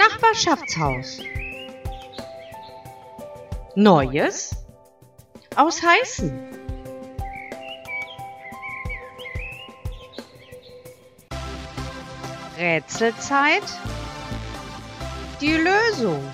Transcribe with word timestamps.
Nachbarschaftshaus. 0.00 1.20
Neues 3.74 4.56
aus 5.56 5.82
Heißen. 5.82 6.32
Rätselzeit. 12.56 13.62
Die 15.42 15.58
Lösung. 15.58 16.24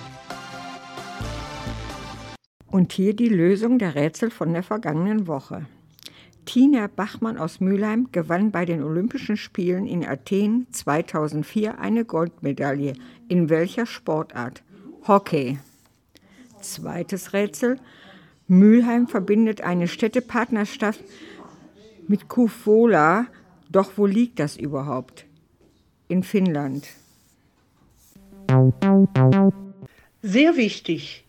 Und 2.69 2.93
hier 2.93 3.17
die 3.17 3.29
Lösung 3.29 3.81
der 3.81 3.97
Rätsel 3.97 4.31
von 4.31 4.53
der 4.53 4.63
vergangenen 4.63 5.27
Woche. 5.27 5.67
Tina 6.57 6.87
Bachmann 6.87 7.37
aus 7.37 7.61
Mülheim 7.61 8.09
gewann 8.13 8.51
bei 8.51 8.65
den 8.65 8.83
Olympischen 8.83 9.37
Spielen 9.37 9.87
in 9.87 10.07
Athen 10.07 10.67
2004 10.71 11.79
eine 11.79 12.07
Goldmedaille. 12.07 12.95
In 13.29 13.51
welcher 13.51 13.85
Sportart? 13.85 14.63
Hockey. 15.07 15.59
Zweites 16.63 17.35
Rätsel. 17.35 17.79
Mülheim 18.49 19.07
verbindet 19.07 19.61
eine 19.61 19.87
Städtepartnerschaft 19.87 21.05
mit 22.09 22.27
Kufola. 22.29 23.27
Doch 23.71 23.93
wo 23.97 24.07
liegt 24.07 24.39
das 24.39 24.57
überhaupt? 24.57 25.27
In 26.09 26.23
Finnland. 26.23 26.87
Sehr 30.23 30.57
wichtig. 30.57 31.27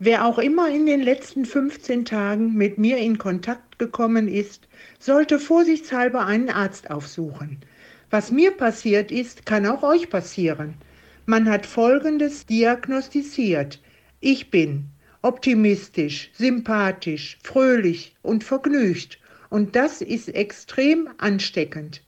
Wer 0.00 0.24
auch 0.24 0.38
immer 0.38 0.68
in 0.68 0.86
den 0.86 1.00
letzten 1.00 1.44
15 1.44 2.04
Tagen 2.04 2.54
mit 2.54 2.76
mir 2.76 2.98
in 2.98 3.18
Kontakt 3.18 3.67
gekommen 3.78 4.28
ist, 4.28 4.68
sollte 4.98 5.38
vorsichtshalber 5.38 6.26
einen 6.26 6.50
Arzt 6.50 6.90
aufsuchen. 6.90 7.58
Was 8.10 8.30
mir 8.30 8.52
passiert 8.52 9.10
ist, 9.10 9.46
kann 9.46 9.66
auch 9.66 9.82
euch 9.82 10.08
passieren. 10.08 10.74
Man 11.26 11.48
hat 11.48 11.66
Folgendes 11.66 12.46
diagnostiziert. 12.46 13.80
Ich 14.20 14.50
bin 14.50 14.86
optimistisch, 15.22 16.30
sympathisch, 16.32 17.38
fröhlich 17.42 18.16
und 18.22 18.44
vergnügt. 18.44 19.18
Und 19.50 19.76
das 19.76 20.00
ist 20.00 20.28
extrem 20.34 21.08
ansteckend. 21.18 22.02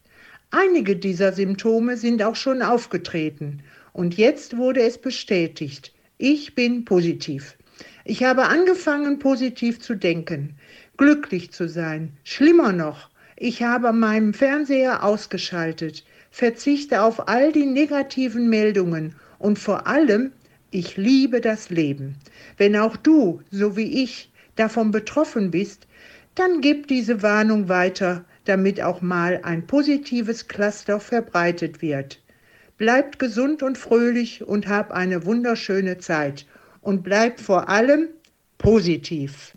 Einige 0.50 0.96
dieser 0.96 1.32
Symptome 1.32 1.96
sind 1.96 2.22
auch 2.22 2.36
schon 2.36 2.62
aufgetreten. 2.62 3.62
Und 3.92 4.16
jetzt 4.16 4.56
wurde 4.56 4.82
es 4.82 4.98
bestätigt. 4.98 5.92
Ich 6.18 6.54
bin 6.54 6.84
positiv. 6.84 7.56
Ich 8.04 8.24
habe 8.24 8.44
angefangen, 8.44 9.18
positiv 9.18 9.80
zu 9.80 9.94
denken, 9.94 10.56
glücklich 11.00 11.50
zu 11.50 11.66
sein. 11.66 12.12
Schlimmer 12.24 12.72
noch, 12.72 13.08
ich 13.34 13.62
habe 13.62 13.90
meinen 13.94 14.34
Fernseher 14.34 15.02
ausgeschaltet, 15.02 16.04
verzichte 16.30 17.00
auf 17.00 17.26
all 17.26 17.52
die 17.52 17.64
negativen 17.64 18.50
Meldungen 18.50 19.14
und 19.38 19.58
vor 19.58 19.86
allem, 19.86 20.32
ich 20.70 20.98
liebe 20.98 21.40
das 21.40 21.70
Leben. 21.70 22.16
Wenn 22.58 22.76
auch 22.76 22.98
du, 22.98 23.40
so 23.50 23.78
wie 23.78 24.02
ich, 24.02 24.30
davon 24.56 24.90
betroffen 24.90 25.50
bist, 25.50 25.86
dann 26.34 26.60
gib 26.60 26.86
diese 26.86 27.22
Warnung 27.22 27.70
weiter, 27.70 28.26
damit 28.44 28.82
auch 28.82 29.00
mal 29.00 29.40
ein 29.42 29.66
positives 29.66 30.48
Cluster 30.48 31.00
verbreitet 31.00 31.80
wird. 31.80 32.20
Bleibt 32.76 33.18
gesund 33.18 33.62
und 33.62 33.78
fröhlich 33.78 34.46
und 34.46 34.68
hab 34.68 34.92
eine 34.92 35.24
wunderschöne 35.24 35.96
Zeit 35.96 36.44
und 36.82 37.02
bleibt 37.02 37.40
vor 37.40 37.70
allem 37.70 38.08
positiv. 38.58 39.54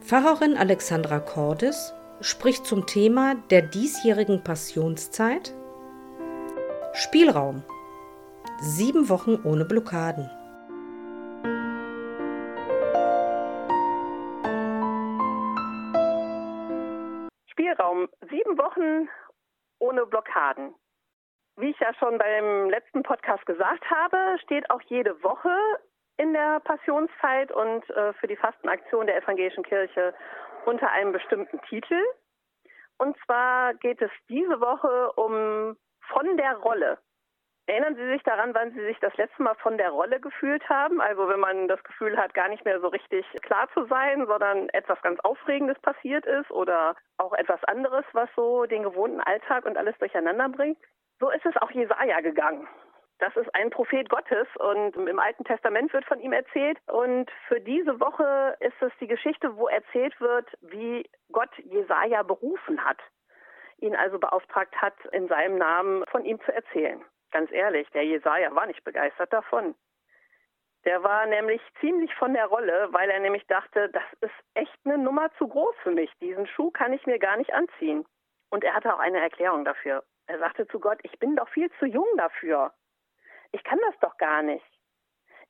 Pfarrerin 0.00 0.56
Alexandra 0.56 1.20
Cordes 1.20 1.92
spricht 2.20 2.66
zum 2.66 2.86
Thema 2.86 3.36
der 3.50 3.62
diesjährigen 3.62 4.42
Passionszeit 4.42 5.54
Spielraum. 6.94 7.62
Sieben 8.60 9.08
Wochen 9.08 9.38
ohne 9.44 9.64
Blockaden. 9.66 10.28
Blockaden. 20.36 20.74
Wie 21.56 21.70
ich 21.70 21.80
ja 21.80 21.94
schon 21.94 22.18
beim 22.18 22.68
letzten 22.68 23.02
Podcast 23.02 23.46
gesagt 23.46 23.90
habe, 23.90 24.38
steht 24.42 24.68
auch 24.70 24.82
jede 24.82 25.22
Woche 25.22 25.56
in 26.18 26.32
der 26.34 26.60
Passionszeit 26.60 27.50
und 27.50 27.88
äh, 27.90 28.12
für 28.14 28.26
die 28.26 28.36
Fastenaktion 28.36 29.06
der 29.06 29.16
Evangelischen 29.16 29.64
Kirche 29.64 30.14
unter 30.66 30.90
einem 30.90 31.12
bestimmten 31.12 31.60
Titel. 31.62 32.00
Und 32.98 33.16
zwar 33.24 33.74
geht 33.74 34.02
es 34.02 34.10
diese 34.28 34.60
Woche 34.60 35.12
um 35.12 35.76
von 36.12 36.36
der 36.36 36.56
Rolle. 36.58 36.98
Erinnern 37.68 37.96
Sie 37.96 38.06
sich 38.06 38.22
daran, 38.22 38.54
wann 38.54 38.70
Sie 38.72 38.80
sich 38.80 38.98
das 39.00 39.16
letzte 39.16 39.42
Mal 39.42 39.56
von 39.56 39.76
der 39.76 39.90
Rolle 39.90 40.20
gefühlt 40.20 40.68
haben? 40.68 41.00
Also 41.00 41.28
wenn 41.28 41.40
man 41.40 41.66
das 41.66 41.82
Gefühl 41.82 42.16
hat, 42.16 42.32
gar 42.32 42.48
nicht 42.48 42.64
mehr 42.64 42.78
so 42.80 42.86
richtig 42.86 43.26
klar 43.42 43.68
zu 43.74 43.86
sein, 43.86 44.24
sondern 44.26 44.68
etwas 44.68 45.02
ganz 45.02 45.18
Aufregendes 45.20 45.78
passiert 45.80 46.24
ist 46.26 46.48
oder 46.52 46.94
auch 47.18 47.32
etwas 47.32 47.62
anderes, 47.64 48.04
was 48.12 48.28
so 48.36 48.66
den 48.66 48.84
gewohnten 48.84 49.20
Alltag 49.20 49.66
und 49.66 49.76
alles 49.76 49.98
durcheinander 49.98 50.48
bringt. 50.48 50.78
So 51.18 51.28
ist 51.30 51.44
es 51.44 51.56
auch 51.56 51.72
Jesaja 51.72 52.20
gegangen. 52.20 52.68
Das 53.18 53.34
ist 53.34 53.52
ein 53.52 53.70
Prophet 53.70 54.08
Gottes 54.10 54.46
und 54.58 54.94
im 54.94 55.18
Alten 55.18 55.42
Testament 55.42 55.92
wird 55.92 56.04
von 56.04 56.20
ihm 56.20 56.32
erzählt. 56.32 56.78
Und 56.86 57.28
für 57.48 57.60
diese 57.60 57.98
Woche 57.98 58.56
ist 58.60 58.80
es 58.80 58.92
die 59.00 59.08
Geschichte, 59.08 59.56
wo 59.56 59.66
erzählt 59.66 60.20
wird, 60.20 60.46
wie 60.60 61.08
Gott 61.32 61.50
Jesaja 61.64 62.22
berufen 62.22 62.84
hat, 62.84 62.98
ihn 63.78 63.96
also 63.96 64.20
beauftragt 64.20 64.76
hat, 64.80 64.94
in 65.10 65.26
seinem 65.26 65.58
Namen 65.58 66.04
von 66.12 66.24
ihm 66.24 66.38
zu 66.42 66.54
erzählen. 66.54 67.02
Ganz 67.36 67.52
ehrlich, 67.52 67.86
der 67.90 68.02
Jesaja 68.02 68.54
war 68.54 68.64
nicht 68.64 68.82
begeistert 68.82 69.30
davon. 69.30 69.74
Der 70.86 71.02
war 71.02 71.26
nämlich 71.26 71.60
ziemlich 71.80 72.14
von 72.14 72.32
der 72.32 72.46
Rolle, 72.46 72.88
weil 72.92 73.10
er 73.10 73.20
nämlich 73.20 73.46
dachte, 73.46 73.90
das 73.90 74.02
ist 74.22 74.32
echt 74.54 74.74
eine 74.86 74.96
Nummer 74.96 75.30
zu 75.36 75.46
groß 75.46 75.74
für 75.82 75.90
mich. 75.90 76.10
Diesen 76.22 76.46
Schuh 76.46 76.70
kann 76.70 76.94
ich 76.94 77.04
mir 77.04 77.18
gar 77.18 77.36
nicht 77.36 77.52
anziehen. 77.52 78.06
Und 78.48 78.64
er 78.64 78.72
hatte 78.72 78.94
auch 78.94 79.00
eine 79.00 79.20
Erklärung 79.20 79.66
dafür. 79.66 80.02
Er 80.28 80.38
sagte 80.38 80.66
zu 80.68 80.80
Gott, 80.80 80.98
ich 81.02 81.18
bin 81.18 81.36
doch 81.36 81.50
viel 81.50 81.70
zu 81.78 81.84
jung 81.84 82.06
dafür. 82.16 82.72
Ich 83.52 83.62
kann 83.64 83.80
das 83.84 83.98
doch 84.00 84.16
gar 84.16 84.40
nicht. 84.40 84.64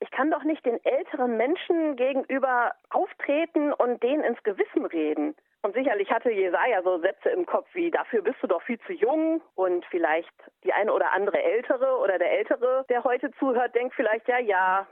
Ich 0.01 0.11
kann 0.11 0.29
doch 0.29 0.43
nicht 0.43 0.65
den 0.65 0.83
älteren 0.83 1.37
Menschen 1.37 1.95
gegenüber 1.95 2.75
auftreten 2.89 3.71
und 3.71 4.03
denen 4.03 4.25
ins 4.25 4.43
Gewissen 4.43 4.85
reden. 4.85 5.37
Und 5.63 5.73
sicherlich 5.73 6.11
hatte 6.11 6.31
Jesaja 6.31 6.81
so 6.83 6.99
Sätze 6.99 7.29
im 7.29 7.45
Kopf 7.45 7.67
wie, 7.73 7.91
dafür 7.91 8.21
bist 8.21 8.37
du 8.41 8.47
doch 8.47 8.61
viel 8.61 8.79
zu 8.81 8.93
jung. 8.93 9.41
Und 9.55 9.85
vielleicht 9.85 10.33
die 10.63 10.73
eine 10.73 10.93
oder 10.93 11.11
andere 11.11 11.41
Ältere 11.41 11.97
oder 11.97 12.17
der 12.17 12.31
Ältere, 12.31 12.85
der 12.89 13.03
heute 13.03 13.31
zuhört, 13.39 13.75
denkt 13.75 13.95
vielleicht, 13.95 14.27
ja, 14.27 14.39
ja, 14.39 14.87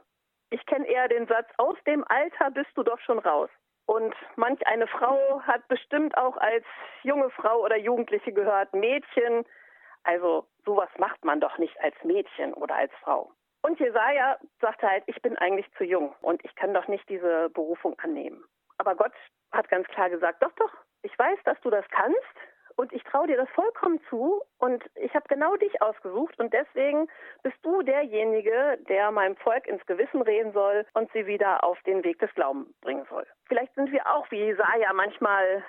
ich 0.49 0.65
kenne 0.65 0.87
eher 0.87 1.07
den 1.07 1.27
Satz, 1.27 1.47
aus 1.57 1.77
dem 1.85 2.03
Alter 2.07 2.51
bist 2.51 2.71
du 2.75 2.83
doch 2.83 2.99
schon 2.99 3.19
raus. 3.19 3.49
Und 3.87 4.15
manch 4.35 4.65
eine 4.65 4.87
Frau 4.87 5.41
hat 5.41 5.67
bestimmt 5.67 6.17
auch 6.17 6.37
als 6.37 6.65
junge 7.03 7.29
Frau 7.29 7.61
oder 7.61 7.77
Jugendliche 7.77 8.31
gehört, 8.31 8.73
Mädchen, 8.73 9.45
also 10.03 10.47
sowas 10.65 10.89
macht 10.97 11.23
man 11.23 11.39
doch 11.39 11.57
nicht 11.57 11.79
als 11.81 11.95
Mädchen 12.03 12.53
oder 12.53 12.75
als 12.75 12.91
Frau. 13.01 13.31
Und 13.61 13.79
Jesaja 13.79 14.37
sagte 14.61 14.87
halt, 14.87 15.03
ich 15.07 15.21
bin 15.21 15.37
eigentlich 15.37 15.67
zu 15.77 15.83
jung 15.83 16.15
und 16.21 16.43
ich 16.45 16.55
kann 16.55 16.73
doch 16.73 16.87
nicht 16.87 17.07
diese 17.09 17.49
Berufung 17.49 17.97
annehmen. 17.99 18.43
Aber 18.77 18.95
Gott 18.95 19.13
hat 19.51 19.69
ganz 19.69 19.87
klar 19.87 20.09
gesagt, 20.09 20.41
doch, 20.43 20.51
doch, 20.53 20.71
ich 21.01 21.17
weiß, 21.17 21.39
dass 21.45 21.59
du 21.61 21.69
das 21.69 21.85
kannst 21.91 22.19
und 22.75 22.91
ich 22.91 23.03
traue 23.03 23.27
dir 23.27 23.37
das 23.37 23.49
vollkommen 23.49 23.99
zu 24.09 24.41
und 24.57 24.83
ich 24.95 25.13
habe 25.13 25.25
genau 25.29 25.55
dich 25.55 25.81
ausgesucht 25.81 26.37
und 26.39 26.53
deswegen 26.53 27.07
bist 27.43 27.57
du 27.61 27.81
derjenige, 27.81 28.77
der 28.89 29.11
meinem 29.11 29.37
Volk 29.37 29.67
ins 29.67 29.85
Gewissen 29.85 30.21
reden 30.21 30.51
soll 30.51 30.85
und 30.93 31.11
sie 31.13 31.25
wieder 31.25 31.63
auf 31.63 31.81
den 31.83 32.03
Weg 32.03 32.19
des 32.19 32.33
Glaubens 32.33 32.67
bringen 32.81 33.05
soll. 33.09 33.25
Vielleicht 33.45 33.73
sind 33.75 33.91
wir 33.91 34.05
auch 34.07 34.29
wie 34.31 34.43
Jesaja 34.45 34.91
manchmal 34.93 35.63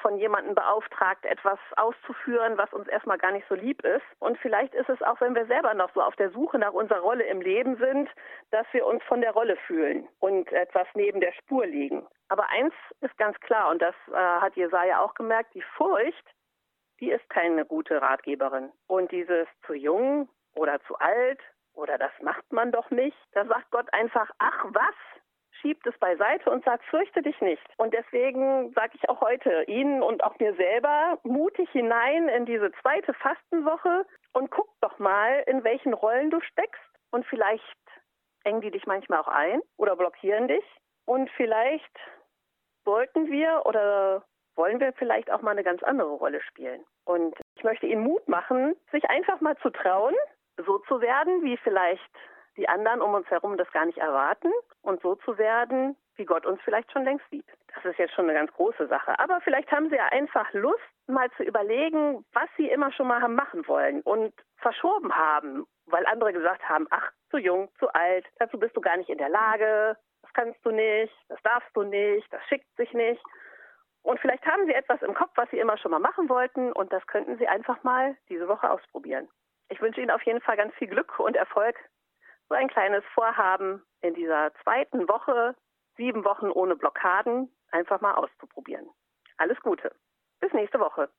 von 0.00 0.18
jemandem 0.18 0.54
beauftragt, 0.54 1.24
etwas 1.24 1.58
auszuführen, 1.76 2.58
was 2.58 2.72
uns 2.72 2.88
erstmal 2.88 3.18
gar 3.18 3.32
nicht 3.32 3.46
so 3.48 3.54
lieb 3.54 3.84
ist. 3.84 4.04
Und 4.18 4.38
vielleicht 4.38 4.74
ist 4.74 4.88
es 4.88 5.02
auch, 5.02 5.20
wenn 5.20 5.34
wir 5.34 5.46
selber 5.46 5.74
noch 5.74 5.92
so 5.94 6.02
auf 6.02 6.16
der 6.16 6.30
Suche 6.30 6.58
nach 6.58 6.72
unserer 6.72 7.00
Rolle 7.00 7.24
im 7.24 7.40
Leben 7.40 7.76
sind, 7.76 8.08
dass 8.50 8.66
wir 8.72 8.86
uns 8.86 9.02
von 9.04 9.20
der 9.20 9.32
Rolle 9.32 9.56
fühlen 9.66 10.08
und 10.20 10.50
etwas 10.52 10.86
neben 10.94 11.20
der 11.20 11.32
Spur 11.32 11.66
liegen. 11.66 12.06
Aber 12.28 12.48
eins 12.50 12.74
ist 13.00 13.16
ganz 13.18 13.38
klar, 13.40 13.70
und 13.70 13.80
das 13.80 13.94
äh, 14.08 14.14
hat 14.14 14.54
Jesaja 14.56 15.00
auch 15.00 15.14
gemerkt, 15.14 15.54
die 15.54 15.64
Furcht, 15.76 16.24
die 17.00 17.10
ist 17.10 17.28
keine 17.30 17.64
gute 17.64 18.02
Ratgeberin. 18.02 18.70
Und 18.86 19.12
dieses 19.12 19.46
zu 19.66 19.74
jung 19.74 20.28
oder 20.54 20.80
zu 20.82 20.96
alt 20.98 21.40
oder 21.74 21.96
das 21.96 22.12
macht 22.20 22.52
man 22.52 22.72
doch 22.72 22.90
nicht, 22.90 23.16
da 23.32 23.46
sagt 23.46 23.70
Gott 23.70 23.92
einfach, 23.92 24.30
ach 24.38 24.64
was, 24.70 24.94
schiebt 25.60 25.86
es 25.86 25.98
beiseite 25.98 26.50
und 26.50 26.64
sagt, 26.64 26.84
fürchte 26.86 27.22
dich 27.22 27.40
nicht. 27.40 27.62
Und 27.76 27.94
deswegen 27.94 28.72
sage 28.72 28.92
ich 28.94 29.08
auch 29.08 29.20
heute 29.20 29.64
Ihnen 29.66 30.02
und 30.02 30.22
auch 30.24 30.38
mir 30.38 30.54
selber 30.54 31.18
mutig 31.22 31.68
hinein 31.70 32.28
in 32.28 32.46
diese 32.46 32.72
zweite 32.82 33.14
Fastenwoche 33.14 34.06
und 34.32 34.50
guck 34.50 34.68
doch 34.80 34.98
mal, 34.98 35.42
in 35.46 35.64
welchen 35.64 35.94
Rollen 35.94 36.30
du 36.30 36.40
steckst. 36.40 36.82
Und 37.10 37.26
vielleicht 37.26 37.62
engen 38.44 38.60
die 38.60 38.70
dich 38.70 38.86
manchmal 38.86 39.20
auch 39.20 39.28
ein 39.28 39.60
oder 39.76 39.96
blockieren 39.96 40.48
dich. 40.48 40.64
Und 41.06 41.30
vielleicht 41.30 41.98
sollten 42.84 43.30
wir 43.30 43.62
oder 43.64 44.24
wollen 44.56 44.80
wir 44.80 44.92
vielleicht 44.94 45.30
auch 45.30 45.42
mal 45.42 45.52
eine 45.52 45.64
ganz 45.64 45.82
andere 45.82 46.10
Rolle 46.10 46.42
spielen. 46.42 46.84
Und 47.04 47.34
ich 47.56 47.64
möchte 47.64 47.86
Ihnen 47.86 48.02
Mut 48.02 48.26
machen, 48.28 48.74
sich 48.90 49.08
einfach 49.08 49.40
mal 49.40 49.56
zu 49.58 49.70
trauen, 49.70 50.14
so 50.66 50.78
zu 50.80 51.00
werden, 51.00 51.42
wie 51.42 51.56
vielleicht 51.58 52.10
die 52.58 52.68
anderen 52.68 53.00
um 53.00 53.14
uns 53.14 53.30
herum 53.30 53.56
das 53.56 53.70
gar 53.72 53.86
nicht 53.86 53.98
erwarten 53.98 54.52
und 54.82 55.00
so 55.00 55.14
zu 55.14 55.38
werden, 55.38 55.96
wie 56.16 56.24
Gott 56.24 56.44
uns 56.44 56.60
vielleicht 56.62 56.92
schon 56.92 57.04
längst 57.04 57.24
sieht. 57.30 57.46
Das 57.74 57.84
ist 57.84 57.98
jetzt 57.98 58.14
schon 58.14 58.24
eine 58.24 58.38
ganz 58.38 58.52
große 58.52 58.88
Sache. 58.88 59.18
Aber 59.18 59.40
vielleicht 59.40 59.70
haben 59.70 59.88
Sie 59.88 59.96
ja 59.96 60.06
einfach 60.06 60.52
Lust, 60.52 60.82
mal 61.06 61.30
zu 61.36 61.44
überlegen, 61.44 62.24
was 62.32 62.48
Sie 62.56 62.68
immer 62.68 62.92
schon 62.92 63.06
mal 63.06 63.22
haben 63.22 63.34
machen 63.34 63.66
wollen 63.66 64.02
und 64.02 64.34
verschoben 64.56 65.14
haben, 65.14 65.66
weil 65.86 66.04
andere 66.06 66.32
gesagt 66.32 66.68
haben, 66.68 66.86
ach, 66.90 67.10
zu 67.30 67.38
jung, 67.38 67.70
zu 67.78 67.88
alt, 67.94 68.26
dazu 68.38 68.58
bist 68.58 68.76
du 68.76 68.80
gar 68.80 68.96
nicht 68.96 69.08
in 69.08 69.18
der 69.18 69.28
Lage, 69.28 69.96
das 70.22 70.32
kannst 70.34 70.64
du 70.66 70.70
nicht, 70.70 71.14
das 71.28 71.40
darfst 71.42 71.70
du 71.74 71.82
nicht, 71.82 72.30
das 72.32 72.42
schickt 72.48 72.68
sich 72.76 72.92
nicht. 72.92 73.22
Und 74.02 74.20
vielleicht 74.20 74.44
haben 74.46 74.66
Sie 74.66 74.74
etwas 74.74 75.00
im 75.02 75.14
Kopf, 75.14 75.30
was 75.36 75.48
Sie 75.50 75.58
immer 75.58 75.78
schon 75.78 75.90
mal 75.90 75.98
machen 75.98 76.28
wollten 76.28 76.72
und 76.72 76.92
das 76.92 77.06
könnten 77.06 77.38
Sie 77.38 77.46
einfach 77.46 77.82
mal 77.84 78.16
diese 78.28 78.48
Woche 78.48 78.70
ausprobieren. 78.70 79.28
Ich 79.68 79.80
wünsche 79.80 80.00
Ihnen 80.00 80.10
auf 80.10 80.22
jeden 80.22 80.40
Fall 80.40 80.56
ganz 80.56 80.74
viel 80.74 80.88
Glück 80.88 81.18
und 81.18 81.36
Erfolg. 81.36 81.76
So 82.48 82.54
ein 82.54 82.68
kleines 82.68 83.04
Vorhaben 83.14 83.82
in 84.00 84.14
dieser 84.14 84.52
zweiten 84.62 85.06
Woche, 85.06 85.54
sieben 85.96 86.24
Wochen 86.24 86.50
ohne 86.50 86.76
Blockaden, 86.76 87.52
einfach 87.70 88.00
mal 88.00 88.14
auszuprobieren. 88.14 88.88
Alles 89.36 89.60
Gute. 89.60 89.94
Bis 90.40 90.52
nächste 90.54 90.80
Woche. 90.80 91.10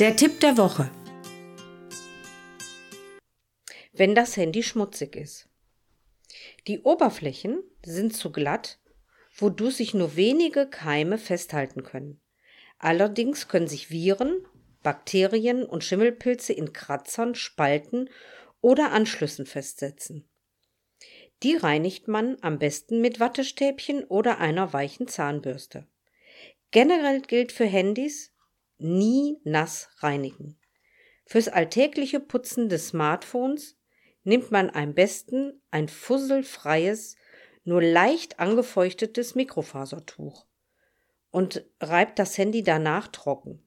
Der 0.00 0.16
Tipp 0.16 0.40
der 0.40 0.58
Woche. 0.58 0.90
Wenn 3.92 4.14
das 4.14 4.36
Handy 4.36 4.62
schmutzig 4.62 5.14
ist. 5.16 5.51
Die 6.66 6.80
Oberflächen 6.80 7.62
sind 7.84 8.16
zu 8.16 8.32
glatt, 8.32 8.78
wodurch 9.36 9.76
sich 9.76 9.94
nur 9.94 10.16
wenige 10.16 10.68
Keime 10.68 11.18
festhalten 11.18 11.82
können. 11.82 12.20
Allerdings 12.78 13.48
können 13.48 13.68
sich 13.68 13.90
Viren, 13.90 14.44
Bakterien 14.82 15.64
und 15.64 15.84
Schimmelpilze 15.84 16.52
in 16.52 16.72
Kratzern, 16.72 17.34
Spalten 17.34 18.10
oder 18.60 18.92
Anschlüssen 18.92 19.46
festsetzen. 19.46 20.28
Die 21.42 21.56
reinigt 21.56 22.08
man 22.08 22.36
am 22.40 22.58
besten 22.58 23.00
mit 23.00 23.18
Wattestäbchen 23.18 24.04
oder 24.04 24.38
einer 24.38 24.72
weichen 24.72 25.08
Zahnbürste. 25.08 25.88
Generell 26.70 27.20
gilt 27.20 27.52
für 27.52 27.66
Handys, 27.66 28.32
nie 28.78 29.38
nass 29.44 29.88
reinigen. 29.98 30.58
Fürs 31.26 31.48
alltägliche 31.48 32.20
Putzen 32.20 32.68
des 32.68 32.88
Smartphones 32.88 33.76
nimmt 34.24 34.50
man 34.50 34.70
am 34.70 34.94
besten 34.94 35.60
ein 35.70 35.88
fusselfreies, 35.88 37.16
nur 37.64 37.82
leicht 37.82 38.40
angefeuchtetes 38.40 39.34
Mikrofasertuch 39.34 40.46
und 41.30 41.64
reibt 41.80 42.18
das 42.18 42.36
Handy 42.38 42.62
danach 42.62 43.08
trocken. 43.08 43.66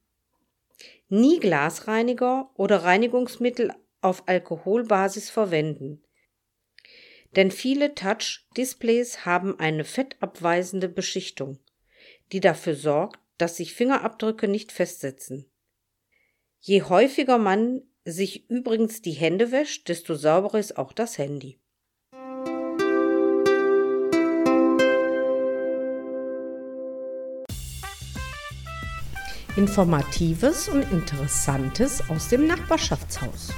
Nie 1.09 1.39
Glasreiniger 1.39 2.49
oder 2.55 2.83
Reinigungsmittel 2.83 3.73
auf 4.01 4.27
Alkoholbasis 4.27 5.29
verwenden. 5.29 6.03
Denn 7.35 7.51
viele 7.51 7.95
Touch-Displays 7.95 9.25
haben 9.25 9.59
eine 9.59 9.83
fettabweisende 9.83 10.87
Beschichtung, 10.87 11.59
die 12.31 12.39
dafür 12.39 12.75
sorgt, 12.75 13.19
dass 13.37 13.57
sich 13.57 13.73
Fingerabdrücke 13.73 14.47
nicht 14.47 14.71
festsetzen. 14.71 15.49
Je 16.59 16.83
häufiger 16.83 17.37
man 17.37 17.83
sich 18.05 18.47
übrigens 18.49 19.01
die 19.01 19.11
Hände 19.11 19.51
wäscht, 19.51 19.89
desto 19.89 20.13
sauberer 20.13 20.59
ist 20.59 20.77
auch 20.77 20.93
das 20.93 21.17
Handy. 21.17 21.57
Informatives 29.57 30.67
und 30.67 30.83
Interessantes 30.91 32.07
aus 32.09 32.29
dem 32.29 32.45
Nachbarschaftshaus. 32.45 33.53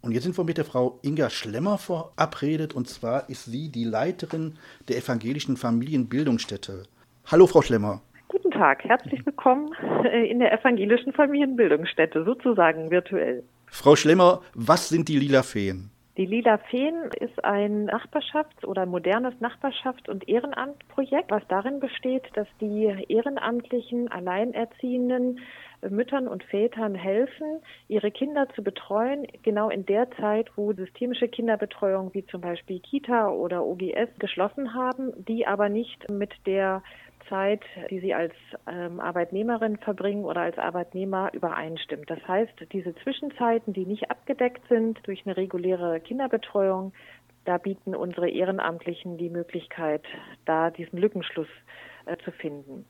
Und 0.00 0.12
jetzt 0.12 0.24
sind 0.24 0.36
wir 0.36 0.44
mit 0.44 0.56
der 0.56 0.64
Frau 0.64 0.98
Inga 1.02 1.30
Schlemmer 1.30 1.78
verabredet 1.78 2.74
und 2.74 2.88
zwar 2.88 3.28
ist 3.28 3.44
sie 3.44 3.68
die 3.68 3.84
Leiterin 3.84 4.58
der 4.88 4.96
evangelischen 4.96 5.56
Familienbildungsstätte. 5.56 6.84
Hallo 7.26 7.46
Frau 7.46 7.62
Schlemmer. 7.62 8.02
Guten 8.54 8.66
Tag, 8.66 8.84
herzlich 8.84 9.26
willkommen 9.26 9.74
äh, 10.04 10.30
in 10.30 10.38
der 10.38 10.52
evangelischen 10.52 11.12
Familienbildungsstätte, 11.12 12.22
sozusagen 12.22 12.88
virtuell. 12.88 13.42
Frau 13.66 13.96
Schlemmer, 13.96 14.42
was 14.54 14.88
sind 14.88 15.08
die 15.08 15.18
Lila 15.18 15.42
Feen? 15.42 15.90
Die 16.16 16.26
Lila 16.26 16.58
Feen 16.70 16.94
ist 17.18 17.44
ein 17.44 17.90
Nachbarschafts- 17.90 18.64
oder 18.64 18.86
modernes 18.86 19.34
Nachbarschafts- 19.40 20.08
und 20.08 20.28
Ehrenamtprojekt, 20.28 21.32
was 21.32 21.42
darin 21.48 21.80
besteht, 21.80 22.22
dass 22.34 22.46
die 22.60 23.04
ehrenamtlichen 23.08 24.08
Alleinerziehenden 24.12 25.40
Müttern 25.90 26.28
und 26.28 26.44
Vätern 26.44 26.94
helfen, 26.94 27.60
ihre 27.88 28.12
Kinder 28.12 28.48
zu 28.54 28.62
betreuen, 28.62 29.26
genau 29.42 29.68
in 29.68 29.84
der 29.84 30.08
Zeit, 30.12 30.48
wo 30.54 30.72
systemische 30.72 31.26
Kinderbetreuung 31.26 32.14
wie 32.14 32.24
zum 32.26 32.40
Beispiel 32.40 32.78
Kita 32.78 33.30
oder 33.30 33.64
OGS 33.64 34.16
geschlossen 34.20 34.74
haben, 34.74 35.12
die 35.26 35.44
aber 35.44 35.68
nicht 35.68 36.08
mit 36.08 36.32
der 36.46 36.84
Zeit, 37.28 37.62
die 37.90 38.00
sie 38.00 38.14
als 38.14 38.32
ähm, 38.66 39.00
Arbeitnehmerin 39.00 39.76
verbringen 39.78 40.24
oder 40.24 40.42
als 40.42 40.58
Arbeitnehmer 40.58 41.30
übereinstimmt. 41.32 42.08
Das 42.08 42.26
heißt, 42.26 42.52
diese 42.72 42.94
Zwischenzeiten, 42.96 43.72
die 43.72 43.86
nicht 43.86 44.10
abgedeckt 44.10 44.66
sind 44.68 44.98
durch 45.06 45.24
eine 45.24 45.36
reguläre 45.36 46.00
Kinderbetreuung, 46.00 46.92
da 47.44 47.58
bieten 47.58 47.94
unsere 47.94 48.30
Ehrenamtlichen 48.30 49.18
die 49.18 49.30
Möglichkeit, 49.30 50.02
da 50.44 50.70
diesen 50.70 50.98
Lückenschluss 50.98 51.48
äh, 52.06 52.16
zu 52.24 52.30
finden. 52.32 52.86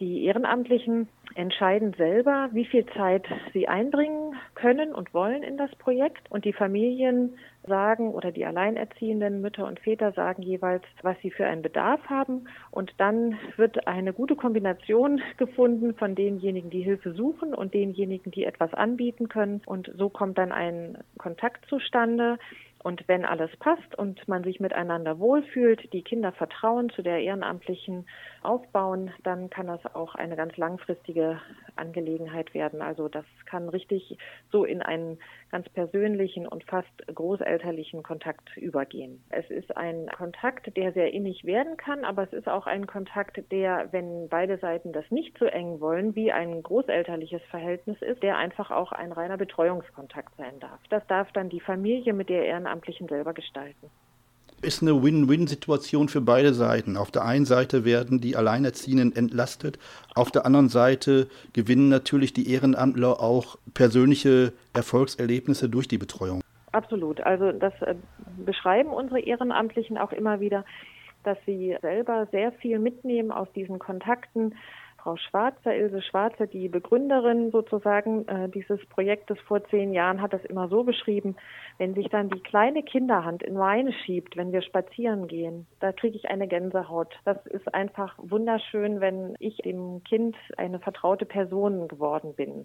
Die 0.00 0.24
Ehrenamtlichen 0.24 1.08
entscheiden 1.36 1.94
selber, 1.94 2.48
wie 2.52 2.64
viel 2.64 2.84
Zeit 2.86 3.26
sie 3.52 3.68
einbringen 3.68 4.34
können 4.54 4.92
und 4.92 5.14
wollen 5.14 5.42
in 5.42 5.56
das 5.56 5.74
Projekt. 5.76 6.30
Und 6.30 6.44
die 6.44 6.52
Familien 6.52 7.36
sagen 7.66 8.12
oder 8.12 8.32
die 8.32 8.44
alleinerziehenden 8.44 9.40
Mütter 9.40 9.66
und 9.66 9.78
Väter 9.80 10.12
sagen 10.12 10.42
jeweils, 10.42 10.82
was 11.02 11.16
sie 11.22 11.30
für 11.30 11.46
einen 11.46 11.62
Bedarf 11.62 12.00
haben. 12.08 12.48
Und 12.70 12.92
dann 12.98 13.38
wird 13.56 13.86
eine 13.86 14.12
gute 14.12 14.36
Kombination 14.36 15.20
gefunden 15.36 15.94
von 15.94 16.14
denjenigen, 16.14 16.70
die 16.70 16.82
Hilfe 16.82 17.12
suchen 17.12 17.54
und 17.54 17.72
denjenigen, 17.72 18.32
die 18.32 18.44
etwas 18.44 18.74
anbieten 18.74 19.28
können. 19.28 19.62
Und 19.66 19.92
so 19.96 20.08
kommt 20.08 20.38
dann 20.38 20.50
ein 20.50 20.98
Kontakt 21.18 21.66
zustande. 21.68 22.38
Und 22.84 23.08
wenn 23.08 23.24
alles 23.24 23.50
passt 23.60 23.96
und 23.96 24.28
man 24.28 24.44
sich 24.44 24.60
miteinander 24.60 25.18
wohlfühlt, 25.18 25.90
die 25.94 26.02
Kinder 26.02 26.32
Vertrauen 26.32 26.90
zu 26.90 27.00
der 27.00 27.20
Ehrenamtlichen 27.20 28.06
aufbauen, 28.44 29.10
dann 29.22 29.50
kann 29.50 29.66
das 29.66 29.84
auch 29.94 30.14
eine 30.14 30.36
ganz 30.36 30.56
langfristige 30.56 31.40
Angelegenheit 31.76 32.54
werden. 32.54 32.82
Also 32.82 33.08
das 33.08 33.24
kann 33.46 33.68
richtig 33.68 34.18
so 34.50 34.64
in 34.64 34.82
einen 34.82 35.18
ganz 35.50 35.68
persönlichen 35.68 36.46
und 36.46 36.64
fast 36.64 37.06
großelterlichen 37.06 38.02
Kontakt 38.02 38.56
übergehen. 38.56 39.22
Es 39.30 39.48
ist 39.50 39.76
ein 39.76 40.08
Kontakt, 40.16 40.76
der 40.76 40.92
sehr 40.92 41.12
innig 41.12 41.44
werden 41.44 41.76
kann, 41.76 42.04
aber 42.04 42.24
es 42.24 42.32
ist 42.32 42.48
auch 42.48 42.66
ein 42.66 42.86
Kontakt, 42.86 43.40
der, 43.50 43.88
wenn 43.92 44.28
beide 44.28 44.58
Seiten 44.58 44.92
das 44.92 45.10
nicht 45.10 45.36
so 45.38 45.46
eng 45.46 45.80
wollen, 45.80 46.14
wie 46.14 46.32
ein 46.32 46.62
großelterliches 46.62 47.42
Verhältnis 47.50 48.00
ist, 48.02 48.22
der 48.22 48.36
einfach 48.36 48.70
auch 48.70 48.92
ein 48.92 49.12
reiner 49.12 49.36
Betreuungskontakt 49.36 50.36
sein 50.36 50.58
darf. 50.60 50.80
Das 50.90 51.06
darf 51.06 51.30
dann 51.32 51.48
die 51.48 51.60
Familie 51.60 52.12
mit 52.12 52.28
der 52.28 52.44
Ehrenamtlichen 52.46 53.08
selber 53.08 53.34
gestalten. 53.34 53.90
Ist 54.64 54.80
eine 54.80 55.02
Win-Win-Situation 55.02 56.08
für 56.08 56.22
beide 56.22 56.54
Seiten. 56.54 56.96
Auf 56.96 57.10
der 57.10 57.24
einen 57.24 57.44
Seite 57.44 57.84
werden 57.84 58.22
die 58.22 58.34
Alleinerziehenden 58.34 59.14
entlastet, 59.14 59.78
auf 60.14 60.30
der 60.30 60.46
anderen 60.46 60.70
Seite 60.70 61.28
gewinnen 61.52 61.90
natürlich 61.90 62.32
die 62.32 62.50
Ehrenamtler 62.50 63.20
auch 63.20 63.58
persönliche 63.74 64.54
Erfolgserlebnisse 64.72 65.68
durch 65.68 65.86
die 65.86 65.98
Betreuung. 65.98 66.40
Absolut. 66.72 67.20
Also 67.20 67.52
das 67.52 67.74
äh, 67.82 67.94
beschreiben 68.44 68.88
unsere 68.88 69.20
Ehrenamtlichen 69.20 69.98
auch 69.98 70.12
immer 70.12 70.40
wieder, 70.40 70.64
dass 71.24 71.36
sie 71.44 71.76
selber 71.82 72.26
sehr 72.32 72.50
viel 72.52 72.78
mitnehmen 72.78 73.32
aus 73.32 73.48
diesen 73.54 73.78
Kontakten 73.78 74.54
Frau 75.04 75.16
Schwarzer, 75.16 75.76
Ilse 75.76 76.00
Schwarzer, 76.00 76.46
die 76.46 76.70
Begründerin 76.70 77.50
sozusagen 77.50 78.26
äh, 78.26 78.48
dieses 78.48 78.82
Projektes 78.86 79.38
vor 79.40 79.62
zehn 79.66 79.92
Jahren, 79.92 80.22
hat 80.22 80.32
das 80.32 80.42
immer 80.46 80.68
so 80.68 80.82
beschrieben, 80.82 81.36
wenn 81.76 81.94
sich 81.94 82.08
dann 82.08 82.30
die 82.30 82.40
kleine 82.40 82.82
Kinderhand 82.82 83.42
in 83.42 83.52
meine 83.52 83.92
schiebt, 83.92 84.34
wenn 84.38 84.50
wir 84.50 84.62
spazieren 84.62 85.26
gehen, 85.28 85.66
da 85.80 85.92
kriege 85.92 86.16
ich 86.16 86.30
eine 86.30 86.48
Gänsehaut. 86.48 87.14
Das 87.26 87.36
ist 87.48 87.74
einfach 87.74 88.14
wunderschön, 88.16 89.02
wenn 89.02 89.36
ich 89.40 89.58
dem 89.58 90.02
Kind 90.04 90.36
eine 90.56 90.80
vertraute 90.80 91.26
Person 91.26 91.86
geworden 91.86 92.32
bin. 92.34 92.64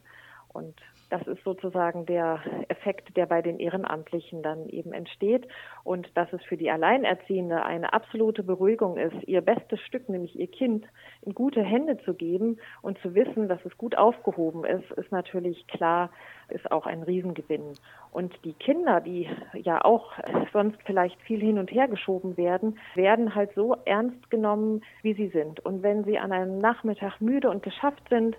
Und 0.59 0.75
das 1.09 1.25
ist 1.25 1.43
sozusagen 1.43 2.05
der 2.05 2.39
Effekt, 2.67 3.15
der 3.17 3.25
bei 3.25 3.41
den 3.41 3.59
Ehrenamtlichen 3.59 4.43
dann 4.43 4.67
eben 4.69 4.93
entsteht. 4.93 5.47
Und 5.83 6.07
dass 6.15 6.31
es 6.33 6.43
für 6.43 6.57
die 6.57 6.69
Alleinerziehende 6.69 7.63
eine 7.63 7.93
absolute 7.93 8.43
Beruhigung 8.43 8.97
ist, 8.97 9.15
ihr 9.25 9.41
bestes 9.41 9.79
Stück, 9.81 10.07
nämlich 10.09 10.37
ihr 10.37 10.47
Kind, 10.47 10.85
in 11.21 11.33
gute 11.33 11.63
Hände 11.63 11.97
zu 12.03 12.13
geben 12.13 12.59
und 12.81 12.99
zu 12.99 13.15
wissen, 13.15 13.47
dass 13.47 13.63
es 13.65 13.75
gut 13.77 13.97
aufgehoben 13.97 14.65
ist, 14.65 14.91
ist 14.91 15.11
natürlich 15.11 15.65
klar, 15.67 16.11
ist 16.49 16.71
auch 16.71 16.85
ein 16.85 17.03
Riesengewinn. 17.03 17.73
Und 18.11 18.33
die 18.43 18.53
Kinder, 18.53 19.01
die 19.01 19.27
ja 19.53 19.83
auch 19.83 20.13
sonst 20.51 20.77
vielleicht 20.85 21.19
viel 21.21 21.39
hin 21.39 21.57
und 21.57 21.71
her 21.71 21.87
geschoben 21.87 22.37
werden, 22.37 22.77
werden 22.95 23.33
halt 23.33 23.51
so 23.55 23.75
ernst 23.85 24.29
genommen, 24.29 24.83
wie 25.01 25.13
sie 25.13 25.29
sind. 25.29 25.59
Und 25.65 25.83
wenn 25.83 26.03
sie 26.03 26.19
an 26.19 26.31
einem 26.31 26.59
Nachmittag 26.59 27.19
müde 27.21 27.49
und 27.49 27.63
geschafft 27.63 28.03
sind, 28.09 28.35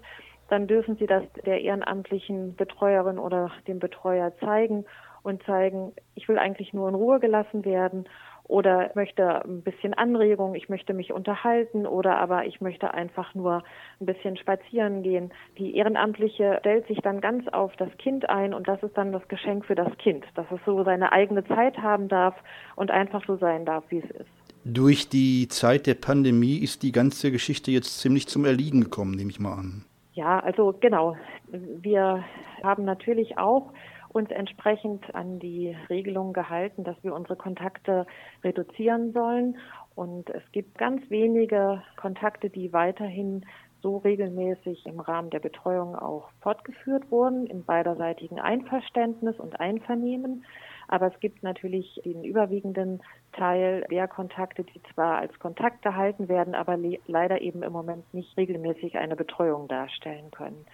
dann 0.51 0.67
dürfen 0.67 0.97
sie 0.97 1.07
das 1.07 1.23
der 1.47 1.61
ehrenamtlichen 1.61 2.57
Betreuerin 2.57 3.19
oder 3.19 3.51
dem 3.67 3.79
Betreuer 3.79 4.33
zeigen 4.41 4.85
und 5.23 5.43
zeigen, 5.45 5.93
ich 6.15 6.29
will 6.29 6.39
eigentlich 6.39 6.73
nur 6.73 6.89
in 6.89 6.95
Ruhe 6.95 7.21
gelassen 7.21 7.65
werden 7.65 8.07
oder 8.51 8.91
möchte 8.97 9.45
ein 9.45 9.63
bisschen 9.63 9.95
Anregung, 9.95 10.57
ich 10.57 10.69
möchte 10.69 10.93
mich 10.93 11.13
unterhalten 11.13 11.87
oder 11.87 12.19
aber 12.19 12.47
ich 12.47 12.61
möchte 12.61 12.93
einfach 12.93 13.33
nur 13.35 13.63
ein 14.01 14.07
bisschen 14.07 14.37
spazieren 14.37 15.05
gehen. 15.05 15.31
Die 15.57 15.77
Ehrenamtliche 15.77 16.57
stellt 16.59 16.87
sich 16.89 16.99
dann 16.99 17.21
ganz 17.21 17.47
auf 17.49 17.77
das 17.77 17.91
Kind 17.99 18.29
ein 18.29 18.53
und 18.53 18.67
das 18.67 18.83
ist 18.83 18.97
dann 18.97 19.13
das 19.13 19.27
Geschenk 19.29 19.67
für 19.67 19.77
das 19.77 19.97
Kind, 19.99 20.25
dass 20.35 20.47
es 20.51 20.59
so 20.67 20.83
seine 20.83 21.13
eigene 21.13 21.45
Zeit 21.45 21.79
haben 21.79 22.09
darf 22.09 22.35
und 22.75 22.91
einfach 22.91 23.25
so 23.25 23.37
sein 23.37 23.65
darf, 23.65 23.85
wie 23.89 23.99
es 23.99 24.11
ist. 24.11 24.31
Durch 24.65 25.09
die 25.09 25.47
Zeit 25.49 25.87
der 25.87 25.95
Pandemie 25.95 26.59
ist 26.59 26.83
die 26.83 26.93
ganze 26.93 27.31
Geschichte 27.31 27.71
jetzt 27.71 28.01
ziemlich 28.01 28.27
zum 28.27 28.45
Erliegen 28.45 28.83
gekommen, 28.83 29.13
nehme 29.13 29.31
ich 29.31 29.39
mal 29.39 29.55
an. 29.55 29.85
Ja, 30.13 30.41
also 30.41 30.75
genau. 30.81 31.17
Wir 31.49 32.25
haben 32.63 32.85
natürlich 32.85 33.39
auch 33.39 33.73
uns 34.09 34.31
entsprechend 34.31 35.15
an 35.15 35.39
die 35.39 35.77
Regelung 35.89 36.33
gehalten, 36.33 36.83
dass 36.83 36.97
wir 37.03 37.15
unsere 37.15 37.37
Kontakte 37.37 38.07
reduzieren 38.43 39.13
sollen. 39.13 39.57
Und 39.95 40.31
es 40.31 40.43
gibt 40.53 40.79
ganz 40.79 41.09
wenige 41.11 41.83
Kontakte, 41.97 42.51
die 42.51 42.73
weiterhin 42.73 43.45
so 43.83 43.99
regelmäßig 43.99 44.85
im 44.87 45.01
Rahmen 45.01 45.31
der 45.31 45.39
Betreuung 45.39 45.95
auch 45.97 46.29
fortgeführt 46.41 47.11
wurden, 47.11 47.47
im 47.47 47.65
beiderseitigen 47.65 48.41
Einverständnis 48.41 49.39
und 49.39 49.59
Einvernehmen. 49.61 50.45
Aber 50.93 51.07
es 51.07 51.21
gibt 51.21 51.45
natürlich 51.45 52.01
den 52.05 52.25
überwiegenden 52.25 53.01
Teil 53.33 53.87
der 53.93 54.09
Kontakte, 54.09 54.65
die 54.65 54.83
zwar 54.93 55.19
als 55.19 55.39
Kontakt 55.39 55.83
gehalten 55.83 56.29
werden, 56.29 56.57
aber 56.57 56.77
le 56.77 56.99
leider 57.07 57.41
eben 57.41 57.63
im 57.63 57.73
Moment 57.73 58.13
nicht 58.13 58.37
regelmäßig 58.37 58.99
eine 58.99 59.15
Betreuung 59.15 59.69
darstellen 59.69 60.33
können. 60.33 60.67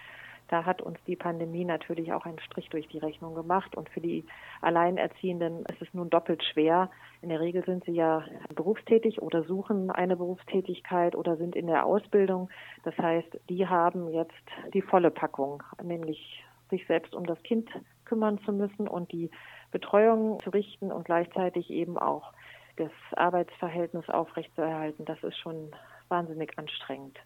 Da 0.48 0.64
hat 0.64 0.80
uns 0.80 0.98
die 1.06 1.16
Pandemie 1.16 1.66
natürlich 1.66 2.14
auch 2.14 2.24
einen 2.24 2.38
Strich 2.38 2.70
durch 2.70 2.88
die 2.88 2.96
Rechnung 2.96 3.34
gemacht. 3.34 3.76
Und 3.76 3.90
für 3.90 4.00
die 4.00 4.24
Alleinerziehenden 4.62 5.66
ist 5.66 5.82
es 5.82 5.92
nun 5.92 6.08
doppelt 6.08 6.42
schwer. 6.44 6.88
In 7.20 7.28
der 7.28 7.40
Regel 7.40 7.62
sind 7.66 7.84
sie 7.84 7.92
ja 7.92 8.24
berufstätig 8.54 9.20
oder 9.20 9.42
suchen 9.42 9.90
eine 9.90 10.16
Berufstätigkeit 10.16 11.14
oder 11.14 11.36
sind 11.36 11.56
in 11.56 11.66
der 11.66 11.84
Ausbildung. 11.84 12.48
Das 12.84 12.96
heißt, 12.96 13.38
die 13.50 13.66
haben 13.66 14.08
jetzt 14.14 14.32
die 14.72 14.82
volle 14.82 15.10
Packung, 15.10 15.62
nämlich 15.82 16.42
sich 16.70 16.86
selbst 16.86 17.14
um 17.14 17.26
das 17.26 17.42
Kind 17.42 17.68
kümmern 18.06 18.38
zu 18.46 18.52
müssen 18.52 18.88
und 18.88 19.12
die 19.12 19.30
Betreuung 19.70 20.40
zu 20.42 20.50
richten 20.50 20.92
und 20.92 21.04
gleichzeitig 21.04 21.70
eben 21.70 21.98
auch 21.98 22.32
das 22.76 22.90
Arbeitsverhältnis 23.16 24.08
aufrechtzuerhalten. 24.08 25.04
Das 25.04 25.22
ist 25.22 25.38
schon 25.38 25.70
wahnsinnig 26.08 26.58
anstrengend. 26.58 27.18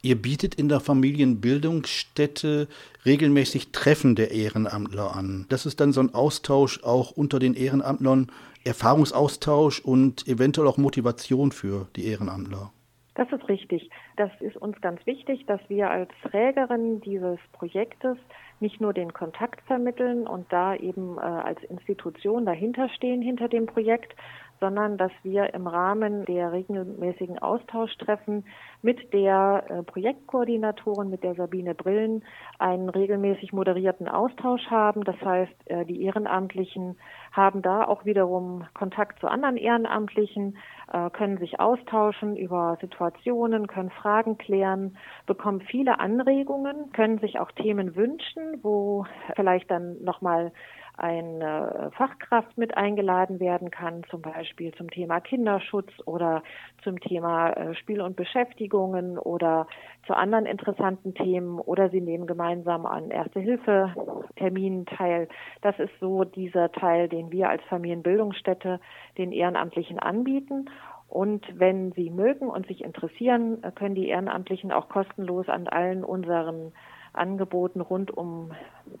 Ihr 0.00 0.20
bietet 0.20 0.54
in 0.54 0.68
der 0.68 0.78
Familienbildungsstätte 0.78 2.68
regelmäßig 3.04 3.72
Treffen 3.72 4.14
der 4.14 4.30
Ehrenamtler 4.30 5.16
an. 5.16 5.46
Das 5.48 5.66
ist 5.66 5.80
dann 5.80 5.92
so 5.92 6.00
ein 6.00 6.14
Austausch 6.14 6.84
auch 6.84 7.10
unter 7.10 7.40
den 7.40 7.54
Ehrenamtlern, 7.54 8.30
Erfahrungsaustausch 8.64 9.80
und 9.80 10.26
eventuell 10.28 10.68
auch 10.68 10.76
Motivation 10.76 11.50
für 11.50 11.88
die 11.96 12.06
Ehrenamtler. 12.06 12.70
Das 13.16 13.26
ist 13.32 13.48
richtig. 13.48 13.90
Das 14.16 14.30
ist 14.40 14.56
uns 14.56 14.80
ganz 14.80 15.04
wichtig, 15.04 15.44
dass 15.46 15.60
wir 15.68 15.90
als 15.90 16.10
Trägerin 16.30 17.00
dieses 17.00 17.38
Projektes 17.52 18.16
nicht 18.60 18.80
nur 18.80 18.92
den 18.92 19.12
Kontakt 19.12 19.60
vermitteln 19.66 20.26
und 20.26 20.52
da 20.52 20.74
eben 20.74 21.18
äh, 21.18 21.20
als 21.20 21.62
Institution 21.64 22.44
dahinter 22.46 22.88
stehen 22.88 23.22
hinter 23.22 23.48
dem 23.48 23.66
Projekt, 23.66 24.14
sondern 24.60 24.96
dass 24.96 25.12
wir 25.22 25.54
im 25.54 25.66
Rahmen 25.66 26.24
der 26.24 26.52
regelmäßigen 26.52 27.38
Austauschtreffen 27.38 28.44
mit 28.82 29.12
der 29.12 29.64
äh, 29.68 29.82
Projektkoordinatorin, 29.82 31.10
mit 31.10 31.22
der 31.22 31.34
Sabine 31.34 31.74
Brillen, 31.74 32.24
einen 32.58 32.88
regelmäßig 32.88 33.52
moderierten 33.52 34.08
Austausch 34.08 34.66
haben. 34.70 35.04
Das 35.04 35.20
heißt, 35.20 35.52
äh, 35.66 35.84
die 35.84 36.02
Ehrenamtlichen 36.02 36.96
haben 37.32 37.62
da 37.62 37.84
auch 37.84 38.04
wiederum 38.04 38.64
Kontakt 38.74 39.20
zu 39.20 39.28
anderen 39.28 39.56
Ehrenamtlichen, 39.56 40.56
äh, 40.92 41.10
können 41.10 41.38
sich 41.38 41.60
austauschen 41.60 42.36
über 42.36 42.78
Situationen, 42.80 43.66
können 43.66 43.90
Fragen 43.90 44.38
klären, 44.38 44.96
bekommen 45.26 45.60
viele 45.60 45.98
Anregungen, 46.00 46.92
können 46.92 47.18
sich 47.18 47.38
auch 47.38 47.52
Themen 47.52 47.96
wünschen, 47.96 48.60
wo 48.62 49.06
vielleicht 49.34 49.70
dann 49.70 50.02
nochmal 50.02 50.52
eine 50.98 51.90
Fachkraft 51.96 52.58
mit 52.58 52.76
eingeladen 52.76 53.38
werden 53.38 53.70
kann, 53.70 54.02
zum 54.10 54.20
Beispiel 54.20 54.74
zum 54.74 54.90
Thema 54.90 55.20
Kinderschutz 55.20 55.90
oder 56.06 56.42
zum 56.82 56.98
Thema 57.00 57.50
äh, 57.50 57.74
Spiel 57.76 58.00
und 58.00 58.16
Beschäftigungen 58.16 59.16
oder 59.16 59.68
zu 60.06 60.14
anderen 60.14 60.46
interessanten 60.46 61.14
Themen 61.14 61.60
oder 61.60 61.88
sie 61.90 62.00
nehmen 62.00 62.26
gemeinsam 62.26 62.84
an 62.84 63.10
Erste-Hilfe-Terminen 63.10 64.86
teil. 64.86 65.28
Das 65.62 65.78
ist 65.78 65.92
so 66.00 66.24
dieser 66.24 66.72
Teil, 66.72 67.08
den 67.08 67.30
wir 67.30 67.48
als 67.48 67.62
Familienbildungsstätte 67.64 68.80
den 69.16 69.30
Ehrenamtlichen 69.30 69.98
anbieten. 70.00 70.68
Und 71.08 71.46
wenn 71.58 71.92
Sie 71.92 72.10
mögen 72.10 72.48
und 72.48 72.66
sich 72.66 72.84
interessieren, 72.84 73.62
können 73.76 73.94
die 73.94 74.08
Ehrenamtlichen 74.08 74.72
auch 74.72 74.88
kostenlos 74.88 75.48
an 75.48 75.66
allen 75.66 76.04
unseren 76.04 76.72
Angeboten 77.12 77.80
rund 77.80 78.16
um 78.16 78.52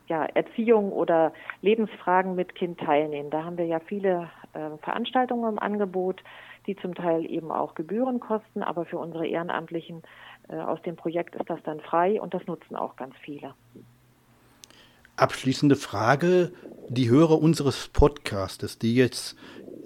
ja, 0.06 0.24
Erziehung 0.24 0.92
oder 0.92 1.32
Lebensfragen 1.62 2.34
mit 2.34 2.54
Kind 2.54 2.78
teilnehmen. 2.78 3.30
Da 3.30 3.44
haben 3.44 3.58
wir 3.58 3.66
ja 3.66 3.80
viele 3.80 4.30
äh, 4.52 4.76
Veranstaltungen 4.82 5.52
im 5.52 5.58
Angebot, 5.58 6.22
die 6.66 6.76
zum 6.76 6.94
Teil 6.94 7.24
eben 7.30 7.50
auch 7.50 7.74
Gebühren 7.74 8.20
kosten, 8.20 8.62
aber 8.62 8.84
für 8.84 8.98
unsere 8.98 9.26
Ehrenamtlichen 9.26 10.02
äh, 10.48 10.56
aus 10.56 10.80
dem 10.82 10.96
Projekt 10.96 11.34
ist 11.34 11.48
das 11.48 11.60
dann 11.64 11.80
frei 11.80 12.20
und 12.20 12.34
das 12.34 12.46
nutzen 12.46 12.76
auch 12.76 12.96
ganz 12.96 13.14
viele. 13.22 13.54
Abschließende 15.16 15.76
Frage. 15.76 16.52
Die 16.88 17.10
Hörer 17.10 17.40
unseres 17.40 17.88
Podcastes, 17.88 18.78
die 18.78 18.94
jetzt 18.94 19.36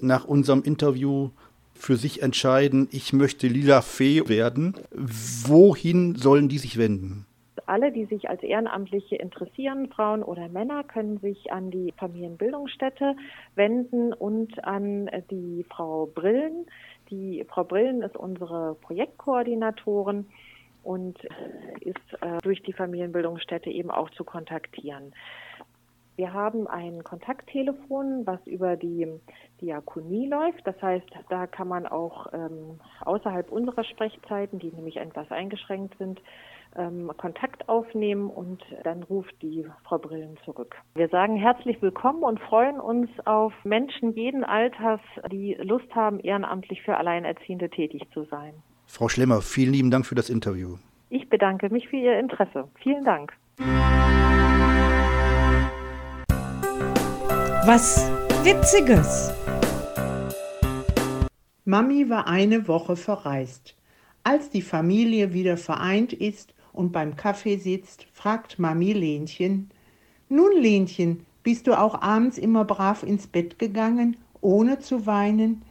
nach 0.01 0.25
unserem 0.25 0.63
Interview 0.63 1.31
für 1.75 1.97
sich 1.97 2.23
entscheiden, 2.23 2.89
ich 2.93 3.13
möchte 3.13 3.49
lila 3.49 3.81
Fee 3.83 4.29
werden, 4.29 4.75
wohin 4.93 6.15
sollen 6.15 6.49
die 6.49 6.59
sich 6.59 6.79
wenden? 6.79 7.27
Alle, 7.67 7.93
die 7.93 8.05
sich 8.07 8.29
als 8.29 8.43
Ehrenamtliche 8.43 9.17
interessieren, 9.17 9.89
Frauen 9.89 10.23
oder 10.23 10.49
Männer, 10.49 10.85
können 10.85 11.19
sich 11.19 11.53
an 11.53 11.71
die 11.71 11.93
Familienbildungsstätte 11.97 13.17
wenden 13.55 14.13
und 14.13 14.65
an 14.65 15.11
die 15.31 15.65
Frau 15.69 16.07
Brillen. 16.07 16.67
Die 17.11 17.45
Frau 17.49 17.65
Brillen 17.65 18.03
ist 18.03 18.17
unsere 18.17 18.75
Projektkoordinatorin 18.77 20.27
und 20.83 21.19
ist 21.81 21.99
äh, 22.21 22.39
durch 22.43 22.63
die 22.63 22.73
Familienbildungsstätte 22.73 23.71
eben 23.71 23.91
auch 23.91 24.11
zu 24.11 24.25
kontaktieren. 24.25 25.15
Wir 26.17 26.33
haben 26.35 26.67
ein 26.67 27.03
Kontakttelefon, 27.05 28.27
was 28.27 28.39
über 28.47 28.77
die 28.77 29.09
Diakonie 29.61 30.29
läuft. 30.29 30.67
Das 30.67 30.81
heißt, 30.83 31.09
da 31.31 31.47
kann 31.47 31.69
man 31.69 31.87
auch 31.87 32.27
ähm, 32.35 32.81
außerhalb 33.01 33.51
unserer 33.51 33.83
Sprechzeiten, 33.85 34.59
die 34.59 34.71
nämlich 34.73 34.99
etwas 34.99 35.31
eingeschränkt 35.31 35.97
sind, 35.99 36.21
ähm, 36.77 37.11
Kontakt 37.17 37.69
aufnehmen 37.69 38.31
und 38.31 38.63
dann 38.85 39.03
ruft 39.03 39.35
die 39.43 39.67
Frau 39.85 39.99
Brillen 39.99 40.37
zurück. 40.45 40.77
Wir 40.95 41.09
sagen 41.09 41.37
herzlich 41.37 41.81
willkommen 41.83 42.23
und 42.23 42.41
freuen 42.41 42.81
uns 42.81 43.11
auf 43.25 43.53
Menschen 43.65 44.15
jeden 44.15 44.45
Alters, 44.45 45.01
die 45.31 45.55
Lust 45.61 45.95
haben, 45.95 46.21
ehrenamtlich 46.21 46.83
für 46.83 46.97
Alleinerziehende 46.97 47.71
tätig 47.71 48.03
zu 48.13 48.25
sein. 48.25 48.55
Frau 48.87 49.09
Schlemmer, 49.09 49.41
vielen 49.43 49.73
lieben 49.73 49.91
Dank 49.91 50.07
für 50.07 50.15
das 50.15 50.29
Interview. 50.29 50.77
Ich 51.09 51.29
bedanke 51.29 51.69
mich 51.71 51.89
für 51.89 51.97
Ihr 51.97 52.19
Interesse. 52.19 52.69
Vielen 52.83 53.05
Dank. 53.05 53.33
Was 57.65 58.11
Witziges. 58.45 59.33
Mami 61.65 62.11
war 62.11 62.27
eine 62.27 62.67
Woche 62.67 62.97
verreist. 62.97 63.77
Als 64.25 64.51
die 64.51 64.63
Familie 64.63 65.33
wieder 65.33 65.57
vereint 65.57 66.13
ist 66.13 66.55
und 66.73 66.93
beim 66.93 67.17
Kaffee 67.17 67.57
sitzt, 67.57 68.07
fragt 68.13 68.59
Mami 68.59 68.93
Lenchen, 68.93 69.71
Nun 70.29 70.53
Lenchen, 70.61 71.27
bist 71.43 71.67
du 71.67 71.79
auch 71.79 72.01
abends 72.01 72.39
immer 72.39 72.65
brav 72.65 73.03
ins 73.03 73.27
Bett 73.27 73.59
gegangen, 73.59 74.17
ohne 74.41 74.79
zu 74.79 75.07
weinen? 75.07 75.63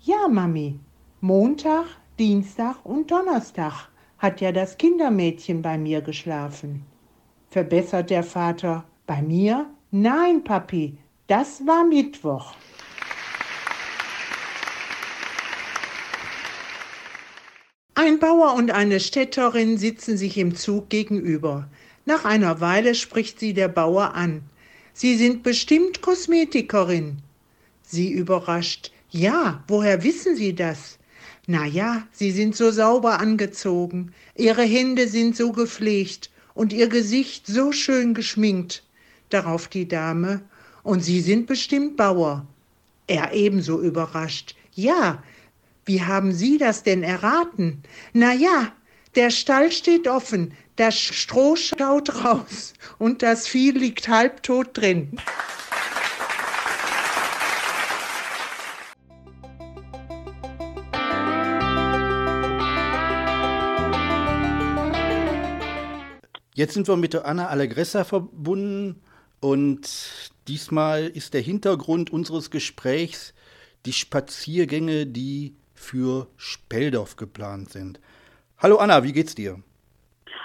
Ja, 0.00 0.28
Mami, 0.28 0.78
Montag, 1.20 1.86
Dienstag 2.18 2.84
und 2.84 3.10
Donnerstag 3.10 3.88
hat 4.18 4.40
ja 4.40 4.52
das 4.52 4.76
Kindermädchen 4.76 5.62
bei 5.62 5.78
mir 5.78 6.00
geschlafen. 6.00 6.84
verbessert 7.50 8.10
der 8.10 8.24
Vater. 8.24 8.84
Bei 9.06 9.22
mir? 9.22 9.70
Nein, 9.90 10.42
Papi, 10.42 10.98
das 11.28 11.64
war 11.66 11.84
Mittwoch. 11.84 12.54
Ein 18.06 18.18
Bauer 18.18 18.52
und 18.52 18.70
eine 18.70 19.00
Städterin 19.00 19.78
sitzen 19.78 20.18
sich 20.18 20.36
im 20.36 20.54
Zug 20.54 20.90
gegenüber. 20.90 21.70
Nach 22.04 22.26
einer 22.26 22.60
Weile 22.60 22.94
spricht 22.94 23.40
sie 23.40 23.54
der 23.54 23.68
Bauer 23.68 24.12
an. 24.12 24.42
Sie 24.92 25.16
sind 25.16 25.42
bestimmt 25.42 26.02
Kosmetikerin. 26.02 27.16
Sie 27.80 28.12
überrascht. 28.12 28.92
Ja, 29.08 29.64
woher 29.68 30.04
wissen 30.04 30.36
Sie 30.36 30.54
das? 30.54 30.98
Na 31.46 31.64
ja, 31.64 32.06
Sie 32.12 32.30
sind 32.30 32.54
so 32.54 32.70
sauber 32.70 33.20
angezogen, 33.20 34.12
Ihre 34.36 34.64
Hände 34.64 35.08
sind 35.08 35.34
so 35.34 35.52
gepflegt 35.52 36.28
und 36.52 36.74
Ihr 36.74 36.88
Gesicht 36.88 37.46
so 37.46 37.72
schön 37.72 38.12
geschminkt. 38.12 38.82
Darauf 39.30 39.66
die 39.68 39.88
Dame. 39.88 40.42
Und 40.82 41.00
Sie 41.02 41.22
sind 41.22 41.46
bestimmt 41.46 41.96
Bauer. 41.96 42.46
Er 43.06 43.32
ebenso 43.32 43.80
überrascht. 43.80 44.54
Ja, 44.74 45.22
wie 45.86 46.02
haben 46.02 46.32
Sie 46.32 46.58
das 46.58 46.82
denn 46.82 47.02
erraten? 47.02 47.82
Na 48.12 48.32
ja, 48.32 48.72
der 49.14 49.30
Stall 49.30 49.70
steht 49.70 50.08
offen, 50.08 50.54
das 50.76 50.98
Stroh 50.98 51.56
schaut 51.56 52.24
raus 52.24 52.74
und 52.98 53.22
das 53.22 53.46
Vieh 53.46 53.70
liegt 53.70 54.08
halbtot 54.08 54.76
drin. 54.76 55.20
Jetzt 66.56 66.74
sind 66.74 66.86
wir 66.86 66.96
mit 66.96 67.16
Anna 67.16 67.48
Allegressa 67.48 68.04
verbunden 68.04 69.02
und 69.40 69.88
diesmal 70.46 71.08
ist 71.08 71.34
der 71.34 71.40
Hintergrund 71.40 72.10
unseres 72.10 72.50
Gesprächs 72.50 73.34
die 73.86 73.92
Spaziergänge, 73.92 75.06
die 75.06 75.56
für 75.84 76.28
Speldorf 76.36 77.16
geplant 77.16 77.70
sind. 77.70 78.00
Hallo 78.58 78.76
Anna, 78.76 79.04
wie 79.04 79.12
geht's 79.12 79.34
dir? 79.34 79.62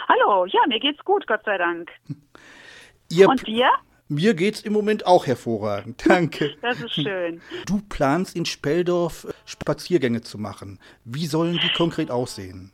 Hallo, 0.08 0.46
ja, 0.46 0.60
mir 0.67 0.79
geht's 0.79 1.03
gut, 1.05 1.25
Gott 1.27 1.41
sei 1.46 1.58
Dank. 1.58 1.89
Ihr 3.10 3.27
Und 3.29 3.48
dir? 3.48 3.69
Mir 4.08 4.34
geht's 4.34 4.62
im 4.62 4.74
Moment 4.74 5.05
auch 5.05 5.27
hervorragend. 5.27 6.03
Danke. 6.08 6.55
Das 6.62 6.81
ist 6.81 6.93
schön. 6.93 7.41
Du 7.65 7.81
planst 7.89 8.36
in 8.36 8.46
Speldorf 8.46 9.27
Spaziergänge 9.46 10.22
zu 10.22 10.38
machen. 10.38 10.79
Wie 11.05 11.27
sollen 11.27 11.60
die 11.60 11.72
konkret 11.74 12.10
aussehen? 12.10 12.72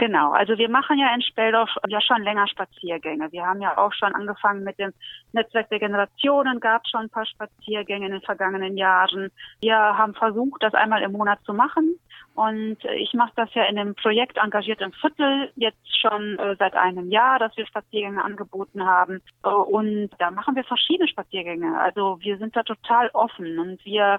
Genau, 0.00 0.32
also 0.32 0.56
wir 0.56 0.70
machen 0.70 0.98
ja 0.98 1.14
in 1.14 1.20
Speldorf 1.20 1.68
ja 1.86 2.00
schon 2.00 2.22
länger 2.22 2.48
Spaziergänge. 2.48 3.30
Wir 3.32 3.44
haben 3.44 3.60
ja 3.60 3.76
auch 3.76 3.92
schon 3.92 4.14
angefangen 4.14 4.64
mit 4.64 4.78
dem 4.78 4.94
Netzwerk 5.32 5.68
der 5.68 5.78
Generationen, 5.78 6.58
gab 6.58 6.88
schon 6.88 7.02
ein 7.02 7.10
paar 7.10 7.26
Spaziergänge 7.26 8.06
in 8.06 8.12
den 8.12 8.22
vergangenen 8.22 8.78
Jahren. 8.78 9.30
Wir 9.60 9.76
haben 9.76 10.14
versucht, 10.14 10.62
das 10.62 10.72
einmal 10.72 11.02
im 11.02 11.12
Monat 11.12 11.40
zu 11.44 11.52
machen. 11.52 11.98
Und 12.34 12.78
ich 12.96 13.12
mache 13.12 13.32
das 13.36 13.52
ja 13.52 13.64
in 13.64 13.76
dem 13.76 13.94
Projekt 13.94 14.38
Engagiert 14.38 14.80
im 14.80 14.92
Viertel 14.92 15.52
jetzt 15.56 16.00
schon 16.00 16.38
äh, 16.38 16.56
seit 16.58 16.74
einem 16.76 17.10
Jahr, 17.10 17.38
dass 17.38 17.54
wir 17.58 17.66
Spaziergänge 17.66 18.24
angeboten 18.24 18.86
haben. 18.86 19.20
Äh, 19.44 19.50
und 19.50 20.08
da 20.16 20.30
machen 20.30 20.56
wir 20.56 20.64
verschiedene 20.64 21.08
Spaziergänge. 21.08 21.78
Also 21.78 22.16
wir 22.22 22.38
sind 22.38 22.56
da 22.56 22.62
total 22.62 23.10
offen 23.12 23.58
und 23.58 23.84
wir 23.84 24.18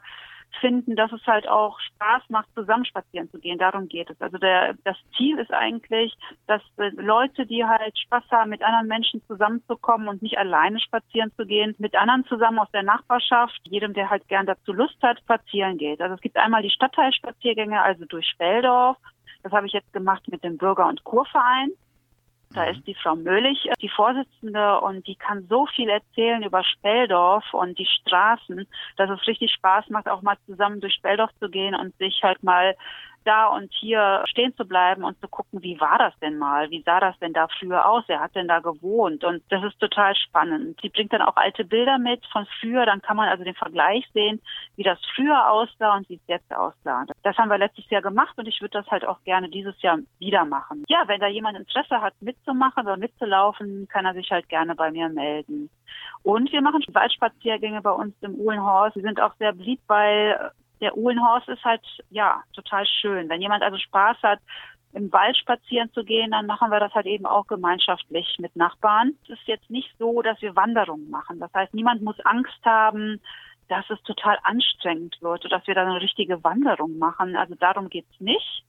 finden, 0.60 0.96
dass 0.96 1.12
es 1.12 1.26
halt 1.26 1.48
auch 1.48 1.80
Spaß 1.80 2.24
macht, 2.30 2.48
zusammen 2.56 2.86
spazieren 2.86 3.30
zu 3.32 3.40
gehen. 3.40 3.58
Darum 3.58 3.88
geht 3.88 4.10
es. 4.10 4.20
Also 4.22 4.38
der, 4.38 4.76
das 4.84 4.98
Ziel 5.16 5.38
ist 5.40 5.54
eigentlich, 5.54 6.14
dass 6.48 6.62
äh, 6.78 6.90
Leute, 6.96 7.46
die 7.46 7.66
halt 7.66 7.98
Spaß 7.98 8.24
haben, 8.32 8.50
mit 8.50 8.64
anderen 8.64 8.88
Menschen 8.88 9.24
zusammenzukommen 9.28 10.08
und 10.08 10.22
nicht 10.22 10.38
alleine 10.38 10.80
spazieren 10.80 11.32
zu 11.36 11.46
gehen, 11.46 11.76
mit 11.78 11.96
anderen 11.96 12.26
zusammen 12.26 12.60
aus 12.60 12.72
der 12.72 12.84
Nachbarschaft, 12.84 13.60
jedem, 13.64 13.94
der 13.94 14.10
halt 14.10 14.28
gern 14.28 14.46
dazu 14.46 14.74
Lust 14.74 15.02
hat, 15.02 15.20
spazieren 15.20 15.78
geht. 15.78 16.02
Also 16.02 16.16
es 16.16 16.22
gibt 16.22 16.38
einmal 16.38 16.62
die 16.62 16.70
Stadtteilspaziergänge, 16.70 17.82
also 17.82 18.06
durch 18.06 18.28
Speldorf. 18.28 18.98
Das 19.44 19.52
habe 19.52 19.68
ich 19.68 19.74
jetzt 19.74 19.92
gemacht 19.94 20.24
mit 20.30 20.44
dem 20.44 20.58
Bürger- 20.58 20.88
und 20.88 21.04
Kurverein. 21.04 21.72
Da 22.54 22.66
ist 22.66 22.86
die 22.86 22.96
Frau 22.96 23.16
Möhlich, 23.16 23.70
die 23.82 23.90
Vorsitzende, 23.90 24.82
und 24.82 25.08
die 25.08 25.16
kann 25.16 25.48
so 25.50 25.66
viel 25.68 25.90
erzählen 25.90 26.44
über 26.44 26.64
Speldorf 26.64 27.46
und 27.54 27.78
die 27.80 27.86
Straßen, 27.86 28.68
dass 28.98 29.10
es 29.10 29.28
richtig 29.28 29.52
Spaß 29.54 29.90
macht, 29.90 30.10
auch 30.10 30.22
mal 30.22 30.38
zusammen 30.46 30.82
durch 30.82 30.94
Speldorf 30.96 31.32
zu 31.40 31.50
gehen 31.50 31.76
und 31.76 31.96
sich 31.98 32.22
halt 32.24 32.44
mal 32.44 32.76
da 33.24 33.48
und 33.48 33.72
hier 33.74 34.24
stehen 34.26 34.56
zu 34.56 34.66
bleiben 34.66 35.04
und 35.04 35.20
zu 35.20 35.28
gucken, 35.28 35.62
wie 35.62 35.80
war 35.80 35.98
das 35.98 36.18
denn 36.20 36.38
mal? 36.38 36.70
Wie 36.70 36.82
sah 36.84 37.00
das 37.00 37.18
denn 37.20 37.34
da 37.34 37.48
früher 37.60 37.88
aus? 37.88 38.04
Wer 38.08 38.20
hat 38.20 38.36
denn 38.36 38.48
da 38.48 38.60
gewohnt? 38.60 39.24
Und 39.24 39.44
das 39.50 39.64
ist 39.64 39.80
total 39.80 40.16
spannend. 40.16 40.80
Sie 40.82 40.90
bringt 40.90 41.14
dann 41.14 41.22
auch 41.22 41.36
alte 41.36 41.66
Bilder 41.66 41.98
mit 41.98 42.26
von 42.28 42.48
früher. 42.60 42.86
Dann 42.86 43.02
kann 43.02 43.18
man 43.18 43.30
also 43.30 43.44
den 43.44 43.56
Vergleich 43.56 44.06
sehen, 44.14 44.42
wie 44.76 44.84
das 44.84 45.00
früher 45.16 45.52
aussah 45.52 45.96
und 45.96 46.10
wie 46.10 46.16
es 46.16 46.28
jetzt 46.28 46.54
aussah. 46.54 47.06
Das 47.24 47.38
haben 47.38 47.50
wir 47.50 47.58
letztes 47.58 47.90
Jahr 47.90 48.02
gemacht 48.02 48.38
und 48.38 48.48
ich 48.48 48.62
würde 48.62 48.80
das 48.80 48.88
halt 48.88 49.06
auch 49.06 49.24
gerne 49.24 49.50
dieses 49.50 49.80
Jahr 49.82 50.00
wieder 50.20 50.46
machen. 50.46 50.84
Ja, 50.88 51.04
wenn 51.08 51.20
da 51.20 51.28
jemand 51.28 51.58
Interesse 51.58 52.02
hat, 52.02 52.14
mitzumachen 52.22 52.84
oder 52.84 52.98
mitzulaufen, 52.98 53.88
kann 53.88 54.06
er 54.06 54.14
sich 54.14 54.32
halt 54.32 54.50
gerne 54.50 54.76
bei 54.76 54.92
mir 54.92 55.10
melden. 55.10 55.70
Und 56.24 56.52
wir 56.52 56.62
machen 56.62 56.84
Waldspaziergänge 56.92 57.82
bei 57.82 57.92
uns 57.92 58.14
im 58.22 58.36
Uhlenhorst. 58.36 58.96
Sie 58.96 59.02
sind 59.02 59.20
auch 59.20 59.34
sehr 59.40 59.54
beliebt, 59.54 59.84
weil 59.88 60.52
der 60.82 60.98
Uhlenhorst 60.98 61.48
ist 61.48 61.64
halt, 61.64 61.82
ja, 62.10 62.44
total 62.54 62.86
schön. 62.86 63.30
Wenn 63.30 63.42
jemand 63.42 63.64
also 63.64 63.78
Spaß 63.78 64.18
hat, 64.24 64.40
im 64.94 65.12
Wald 65.14 65.38
spazieren 65.38 65.92
zu 65.94 66.04
gehen, 66.04 66.32
dann 66.32 66.48
machen 66.48 66.70
wir 66.70 66.80
das 66.80 66.94
halt 66.94 67.06
eben 67.06 67.26
auch 67.26 67.48
gemeinschaftlich 67.48 68.38
mit 68.40 68.56
Nachbarn. 68.56 69.14
Es 69.24 69.30
ist 69.30 69.48
jetzt 69.48 69.70
nicht 69.70 69.90
so, 69.98 70.22
dass 70.22 70.42
wir 70.42 70.56
Wanderungen 70.56 71.10
machen. 71.10 71.40
Das 71.40 71.54
heißt, 71.54 71.74
niemand 71.74 72.02
muss 72.02 72.20
Angst 72.26 72.60
haben, 72.66 73.22
dass 73.70 73.90
es 73.90 74.02
total 74.04 74.38
anstrengend 74.44 75.18
wird 75.22 75.46
oder 75.46 75.58
dass 75.58 75.68
wir 75.68 75.76
da 75.76 75.84
eine 75.84 76.02
richtige 76.02 76.44
Wanderung 76.44 76.98
machen. 76.98 77.38
Also 77.38 77.56
darum 77.56 77.90
geht's 77.90 78.20
nicht 78.20 78.64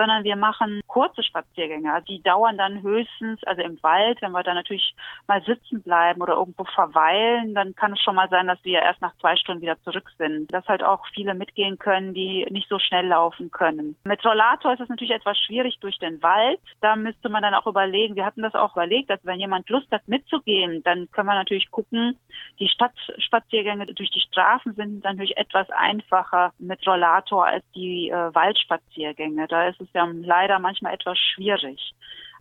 sondern 0.00 0.24
wir 0.24 0.36
machen 0.36 0.80
kurze 0.86 1.22
Spaziergänge. 1.22 1.92
Also 1.92 2.06
die 2.06 2.22
dauern 2.22 2.56
dann 2.56 2.80
höchstens, 2.80 3.38
also 3.44 3.60
im 3.60 3.82
Wald, 3.82 4.22
wenn 4.22 4.32
wir 4.32 4.42
da 4.42 4.54
natürlich 4.54 4.94
mal 5.28 5.42
sitzen 5.42 5.82
bleiben 5.82 6.22
oder 6.22 6.36
irgendwo 6.36 6.64
verweilen, 6.64 7.54
dann 7.54 7.74
kann 7.74 7.92
es 7.92 8.00
schon 8.00 8.14
mal 8.14 8.30
sein, 8.30 8.46
dass 8.46 8.64
wir 8.64 8.80
erst 8.80 9.02
nach 9.02 9.14
zwei 9.18 9.36
Stunden 9.36 9.60
wieder 9.60 9.78
zurück 9.82 10.10
sind. 10.16 10.50
Dass 10.54 10.66
halt 10.68 10.82
auch 10.82 11.06
viele 11.12 11.34
mitgehen 11.34 11.78
können, 11.78 12.14
die 12.14 12.46
nicht 12.48 12.70
so 12.70 12.78
schnell 12.78 13.08
laufen 13.08 13.50
können. 13.50 13.94
Mit 14.04 14.24
Rollator 14.24 14.72
ist 14.72 14.80
es 14.80 14.88
natürlich 14.88 15.12
etwas 15.12 15.38
schwierig 15.38 15.78
durch 15.80 15.98
den 15.98 16.22
Wald. 16.22 16.60
Da 16.80 16.96
müsste 16.96 17.28
man 17.28 17.42
dann 17.42 17.54
auch 17.54 17.66
überlegen, 17.66 18.16
wir 18.16 18.24
hatten 18.24 18.40
das 18.40 18.54
auch 18.54 18.72
überlegt, 18.72 19.10
dass 19.10 19.20
wenn 19.24 19.38
jemand 19.38 19.68
Lust 19.68 19.90
hat 19.92 20.08
mitzugehen, 20.08 20.82
dann 20.82 21.10
können 21.10 21.28
wir 21.28 21.34
natürlich 21.34 21.70
gucken, 21.70 22.18
die 22.58 22.68
Stadtspaziergänge 22.68 23.84
durch 23.86 24.10
die 24.10 24.20
Straßen 24.20 24.72
sind 24.72 25.04
natürlich 25.04 25.36
etwas 25.36 25.68
einfacher 25.68 26.54
mit 26.58 26.86
Rollator 26.86 27.44
als 27.46 27.64
die 27.74 28.08
äh, 28.08 28.34
Waldspaziergänge. 28.34 29.46
Da 29.46 29.68
ist 29.68 29.80
es 29.80 29.89
ja 29.94 30.08
leider 30.12 30.58
manchmal 30.58 30.94
etwas 30.94 31.18
schwierig. 31.18 31.94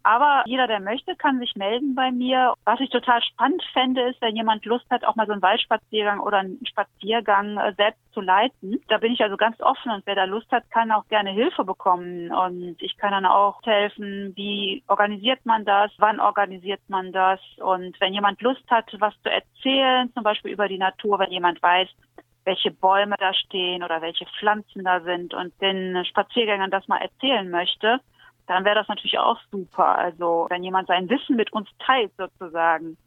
Aber 0.04 0.44
jeder, 0.46 0.68
der 0.68 0.80
möchte, 0.80 1.16
kann 1.16 1.40
sich 1.40 1.56
melden 1.56 1.96
bei 1.96 2.12
mir. 2.12 2.54
Was 2.66 2.80
ich 2.80 2.90
total 2.90 3.22
spannend 3.22 3.64
fände, 3.74 4.02
ist, 4.10 4.22
wenn 4.22 4.36
jemand 4.36 4.66
Lust 4.66 4.90
hat, 4.90 5.04
auch 5.04 5.16
mal 5.16 5.26
so 5.26 5.34
einen 5.34 5.42
Waldspaziergang 5.42 6.20
oder 6.20 6.38
einen 6.38 6.66
Spaziergang 6.66 7.58
äh, 7.58 7.74
selbst 7.76 8.00
zu 8.14 8.22
leiten. 8.22 8.82
Da 8.88 8.98
bin 8.98 9.14
ich 9.14 9.22
also 9.22 9.38
ganz 9.38 9.60
offen 9.62 9.92
und 9.92 10.06
wer 10.06 10.16
da 10.16 10.24
Lust 10.24 10.52
hat, 10.52 10.70
kann 10.72 10.92
auch 10.92 11.08
gerne 11.08 11.32
Hilfe 11.32 11.64
bekommen. 11.64 12.32
Und 12.32 12.78
ich 12.80 12.98
kann 12.98 13.12
dann 13.12 13.26
auch 13.26 13.62
helfen, 13.64 14.34
wie 14.36 14.84
organisiert 14.88 15.46
man 15.46 15.66
das, 15.66 15.92
wann 15.98 16.20
organisiert 16.20 16.82
man 16.88 17.12
das. 17.12 17.40
Und 17.58 18.00
wenn 18.00 18.14
jemand 18.14 18.42
Lust 18.42 18.64
hat, 18.70 18.86
was 19.00 19.14
zu 19.22 19.30
erzählen, 19.30 20.12
zum 20.14 20.24
Beispiel 20.24 20.52
über 20.52 20.68
die 20.68 20.78
Natur, 20.78 21.20
wenn 21.20 21.32
jemand 21.32 21.62
weiß, 21.62 21.90
welche 22.46 22.72
Bäume 22.72 23.16
da 23.20 23.34
stehen 23.34 23.84
oder 23.84 24.02
welche 24.02 24.26
Pflanzen 24.40 24.84
da 24.84 25.02
sind 25.02 25.34
und 25.34 25.54
den 25.62 26.04
Spaziergängern 26.06 26.72
das 26.72 26.88
mal 26.88 26.98
erzählen 26.98 27.50
möchte, 27.50 28.00
dann 28.48 28.66
wäre 28.66 28.76
das 28.76 28.88
natürlich 28.88 29.20
auch 29.20 29.38
super. 29.52 29.98
Also 29.98 30.48
wenn 30.50 30.64
jemand 30.64 30.88
sein 30.88 31.10
Wissen 31.10 31.36
mit 31.36 31.54
uns 31.54 31.70
teilt 31.86 32.12
sozusagen, 32.18 32.98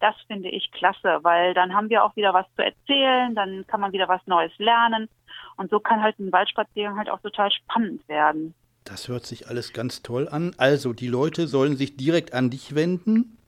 das 0.00 0.14
finde 0.26 0.48
ich 0.48 0.70
klasse, 0.72 1.18
weil 1.22 1.54
dann 1.54 1.74
haben 1.74 1.90
wir 1.90 2.04
auch 2.04 2.14
wieder 2.16 2.32
was 2.32 2.46
zu 2.56 2.64
erzählen, 2.64 3.34
dann 3.34 3.66
kann 3.66 3.80
man 3.80 3.92
wieder 3.92 4.08
was 4.08 4.24
Neues 4.26 4.52
lernen 4.58 5.08
und 5.56 5.70
so 5.70 5.80
kann 5.80 6.02
halt 6.02 6.18
ein 6.18 6.32
Waldspaziergang 6.32 6.96
halt 6.98 7.10
auch 7.10 7.20
total 7.20 7.50
spannend 7.50 8.06
werden. 8.08 8.54
Das 8.84 9.08
hört 9.08 9.26
sich 9.26 9.48
alles 9.48 9.72
ganz 9.72 10.02
toll 10.02 10.28
an. 10.28 10.54
Also 10.58 10.92
die 10.92 11.06
Leute 11.06 11.46
sollen 11.46 11.76
sich 11.76 11.96
direkt 11.96 12.34
an 12.34 12.50
dich 12.50 12.74
wenden. 12.74 13.38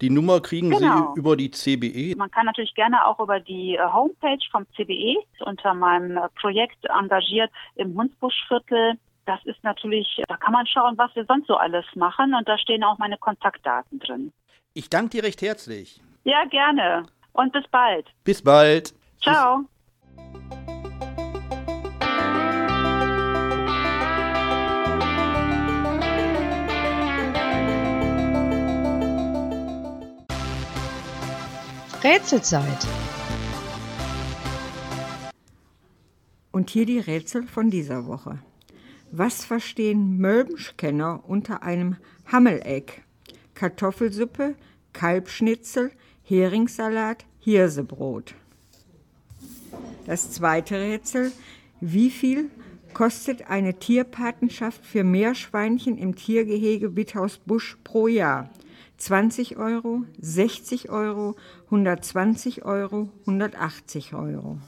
Die 0.00 0.10
Nummer 0.10 0.40
kriegen 0.40 0.70
Genau. 0.70 1.12
Sie 1.14 1.18
über 1.18 1.36
die 1.36 1.50
CBE. 1.50 2.16
Man 2.16 2.30
kann 2.30 2.46
natürlich 2.46 2.74
gerne 2.74 3.04
auch 3.06 3.18
über 3.18 3.40
die 3.40 3.74
äh, 3.74 3.92
Homepage 3.92 4.38
vom 4.50 4.66
CBE 4.76 5.16
unter 5.40 5.74
meinem 5.74 6.16
äh, 6.16 6.28
Projekt 6.40 6.78
engagiert 6.84 7.50
im 7.74 7.96
Hunsbuschviertel. 7.96 8.94
Das 9.26 9.44
ist 9.44 9.62
natürlich, 9.62 10.22
da 10.28 10.36
kann 10.36 10.52
man 10.52 10.66
schauen, 10.66 10.96
was 10.96 11.14
wir 11.14 11.24
sonst 11.26 11.48
so 11.48 11.56
alles 11.56 11.84
machen 11.94 12.34
und 12.34 12.48
da 12.48 12.56
stehen 12.58 12.84
auch 12.84 12.98
meine 12.98 13.18
Kontaktdaten 13.18 13.98
drin. 13.98 14.32
Ich 14.72 14.88
danke 14.88 15.10
dir 15.10 15.24
recht 15.24 15.42
herzlich. 15.42 16.00
Ja, 16.24 16.44
gerne 16.46 17.04
und 17.32 17.52
bis 17.52 17.66
bald. 17.68 18.06
Bis 18.24 18.42
bald. 18.42 18.94
Ciao. 19.20 19.64
Rätselzeit. 32.08 32.86
Und 36.50 36.70
hier 36.70 36.86
die 36.86 37.00
Rätsel 37.00 37.42
von 37.46 37.68
dieser 37.68 38.06
Woche. 38.06 38.38
Was 39.12 39.44
verstehen 39.44 40.16
Mölbenschkenner 40.16 41.22
unter 41.26 41.62
einem 41.62 41.96
Hammeleck? 42.24 43.02
Kartoffelsuppe, 43.54 44.54
Kalbschnitzel, 44.94 45.90
Heringssalat, 46.22 47.26
Hirsebrot. 47.40 48.34
Das 50.06 50.30
zweite 50.30 50.80
Rätsel. 50.80 51.30
Wie 51.82 52.08
viel 52.08 52.48
kostet 52.94 53.50
eine 53.50 53.74
Tierpatenschaft 53.74 54.82
für 54.82 55.04
Meerschweinchen 55.04 55.98
im 55.98 56.16
Tiergehege 56.16 56.96
Witthaus-Busch 56.96 57.76
pro 57.84 58.08
Jahr? 58.08 58.48
20 58.98 59.56
Euro, 59.58 60.02
60 60.20 60.90
Euro, 60.90 61.36
120 61.66 62.64
Euro, 62.64 63.08
180 63.20 64.12
Euro. 64.12 64.58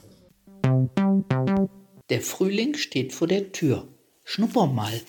Der 2.09 2.21
Frühling 2.21 2.75
steht 2.75 3.11
vor 3.11 3.27
der 3.27 3.51
Tür. 3.51 3.89
Schnupper 4.23 4.67
mal. 4.67 5.01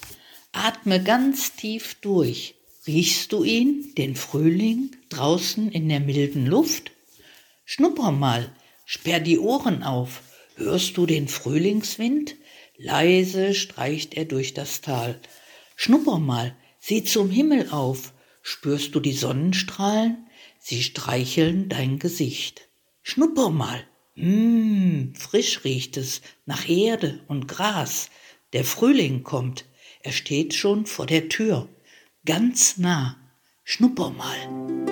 Atme 0.50 1.02
ganz 1.02 1.54
tief 1.54 1.94
durch. 2.00 2.56
Riechst 2.86 3.32
du 3.32 3.44
ihn, 3.44 3.94
den 3.96 4.16
Frühling, 4.16 4.90
draußen 5.08 5.70
in 5.70 5.88
der 5.88 6.00
milden 6.00 6.46
Luft? 6.46 6.90
Schnupper 7.64 8.10
mal, 8.10 8.52
sperr 8.84 9.20
die 9.20 9.38
Ohren 9.38 9.84
auf. 9.84 10.22
Hörst 10.56 10.96
du 10.96 11.06
den 11.06 11.28
Frühlingswind? 11.28 12.34
Leise 12.76 13.54
streicht 13.54 14.14
er 14.14 14.24
durch 14.24 14.52
das 14.52 14.80
Tal. 14.80 15.20
Schnupper 15.76 16.18
mal, 16.18 16.56
sieh 16.80 17.04
zum 17.04 17.30
Himmel 17.30 17.70
auf. 17.70 18.12
Spürst 18.42 18.94
du 18.94 19.00
die 19.00 19.12
Sonnenstrahlen? 19.12 20.26
Sie 20.58 20.82
streicheln 20.82 21.68
dein 21.68 21.98
Gesicht. 21.98 22.68
Schnupper 23.02 23.50
mal. 23.50 23.84
Mmm, 24.16 25.14
frisch 25.14 25.64
riecht 25.64 25.96
es 25.96 26.20
nach 26.44 26.68
Erde 26.68 27.24
und 27.28 27.48
Gras. 27.48 28.10
Der 28.52 28.64
Frühling 28.64 29.22
kommt. 29.22 29.64
Er 30.00 30.12
steht 30.12 30.54
schon 30.54 30.86
vor 30.86 31.06
der 31.06 31.28
Tür 31.28 31.68
ganz 32.24 32.78
nah. 32.78 33.16
Schnupper 33.64 34.10
mal. 34.10 34.82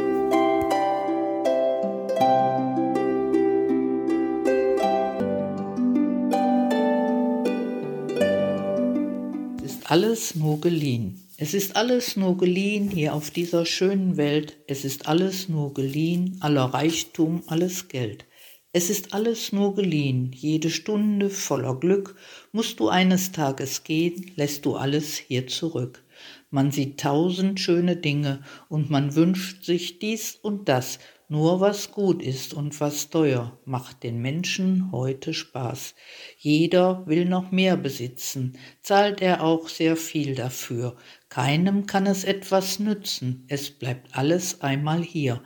Alles 9.90 10.36
geliehen. 10.60 11.20
Es 11.42 11.54
ist 11.54 11.74
alles 11.74 12.16
nur 12.16 12.36
geliehen 12.36 12.90
hier 12.90 13.14
auf 13.14 13.30
dieser 13.30 13.64
schönen 13.64 14.18
Welt. 14.18 14.58
Es 14.66 14.84
ist 14.84 15.08
alles 15.08 15.48
nur 15.48 15.72
geliehen, 15.72 16.36
aller 16.40 16.64
Reichtum, 16.66 17.44
alles 17.46 17.88
Geld. 17.88 18.26
Es 18.74 18.90
ist 18.90 19.14
alles 19.14 19.50
nur 19.50 19.74
geliehen, 19.74 20.32
jede 20.34 20.68
Stunde 20.68 21.30
voller 21.30 21.80
Glück. 21.80 22.14
Musst 22.52 22.78
du 22.78 22.90
eines 22.90 23.32
Tages 23.32 23.84
gehen, 23.84 24.32
lässt 24.36 24.66
du 24.66 24.76
alles 24.76 25.16
hier 25.16 25.46
zurück. 25.46 26.04
Man 26.50 26.72
sieht 26.72 27.00
tausend 27.00 27.58
schöne 27.58 27.96
Dinge 27.96 28.42
und 28.68 28.90
man 28.90 29.14
wünscht 29.14 29.64
sich 29.64 29.98
dies 29.98 30.36
und 30.36 30.68
das, 30.68 30.98
nur 31.30 31.60
was 31.60 31.92
gut 31.92 32.24
ist 32.24 32.54
und 32.54 32.80
was 32.80 33.08
teuer 33.08 33.56
macht 33.64 34.02
den 34.02 34.20
Menschen 34.20 34.90
heute 34.90 35.32
Spaß. 35.32 35.94
Jeder 36.36 37.06
will 37.06 37.24
noch 37.24 37.52
mehr 37.52 37.76
besitzen, 37.76 38.58
zahlt 38.82 39.22
er 39.22 39.44
auch 39.44 39.68
sehr 39.68 39.96
viel 39.96 40.34
dafür. 40.34 40.96
Keinem 41.30 41.86
kann 41.86 42.06
es 42.06 42.24
etwas 42.24 42.80
nützen, 42.80 43.44
es 43.46 43.70
bleibt 43.70 44.16
alles 44.16 44.62
einmal 44.62 45.00
hier. 45.00 45.44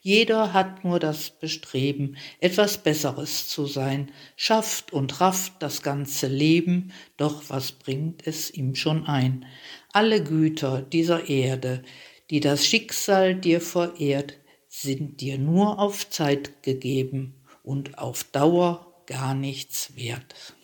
Jeder 0.00 0.54
hat 0.54 0.82
nur 0.82 0.98
das 0.98 1.28
Bestreben, 1.28 2.16
etwas 2.40 2.78
Besseres 2.78 3.46
zu 3.46 3.66
sein, 3.66 4.10
schafft 4.36 4.94
und 4.94 5.20
rafft 5.20 5.52
das 5.58 5.82
ganze 5.82 6.26
Leben, 6.26 6.90
doch 7.18 7.44
was 7.48 7.72
bringt 7.72 8.26
es 8.26 8.50
ihm 8.50 8.74
schon 8.74 9.04
ein? 9.04 9.44
Alle 9.92 10.24
Güter 10.24 10.80
dieser 10.80 11.28
Erde, 11.28 11.82
die 12.30 12.40
das 12.40 12.64
Schicksal 12.64 13.34
dir 13.34 13.60
verehrt, 13.60 14.38
sind 14.68 15.20
dir 15.20 15.36
nur 15.36 15.78
auf 15.78 16.08
Zeit 16.08 16.62
gegeben 16.62 17.34
und 17.62 17.98
auf 17.98 18.24
Dauer 18.24 19.02
gar 19.04 19.34
nichts 19.34 19.94
wert. 19.96 20.55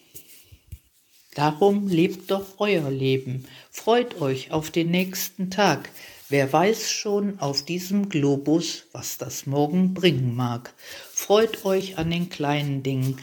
Darum 1.35 1.89
lebt 1.89 2.31
doch 2.31 2.59
euer 2.59 2.91
Leben, 2.91 3.47
freut 3.71 4.21
euch 4.21 4.51
auf 4.51 4.71
den 4.71 4.91
nächsten 4.91 5.51
Tag. 5.51 5.91
Wer 6.29 6.53
weiß 6.53 6.91
schon 6.91 7.41
auf 7.41 7.65
diesem 7.65 8.11
Globus, 8.11 8.85
was 8.93 9.17
das 9.17 9.47
morgen 9.47 9.95
bringen 9.95 10.35
mag. 10.35 10.75
Freut 11.13 11.65
euch 11.65 11.97
an 11.97 12.11
den 12.11 12.29
kleinen 12.29 12.83
Dingen, 12.83 13.17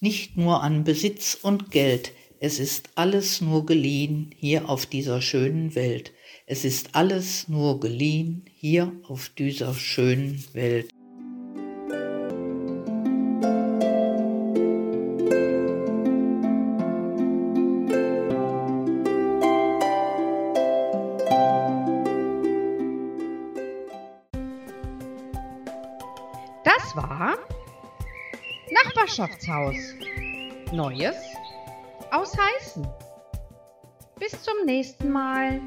nicht 0.00 0.36
nur 0.36 0.62
an 0.62 0.84
Besitz 0.84 1.36
und 1.40 1.72
Geld. 1.72 2.12
Es 2.38 2.60
ist 2.60 2.90
alles 2.94 3.40
nur 3.40 3.66
geliehen 3.66 4.30
hier 4.36 4.68
auf 4.68 4.86
dieser 4.86 5.20
schönen 5.20 5.74
Welt. 5.74 6.12
Es 6.46 6.64
ist 6.64 6.94
alles 6.94 7.48
nur 7.48 7.80
geliehen 7.80 8.44
hier 8.54 8.92
auf 9.08 9.30
dieser 9.36 9.74
schönen 9.74 10.44
Welt. 10.52 10.90
Nachbarschaftshaus. 29.18 29.74
Neues 30.72 31.16
aus 32.12 32.36
Heißen. 32.38 32.86
Bis 34.20 34.40
zum 34.42 34.64
nächsten 34.64 35.10
Mal. 35.10 35.60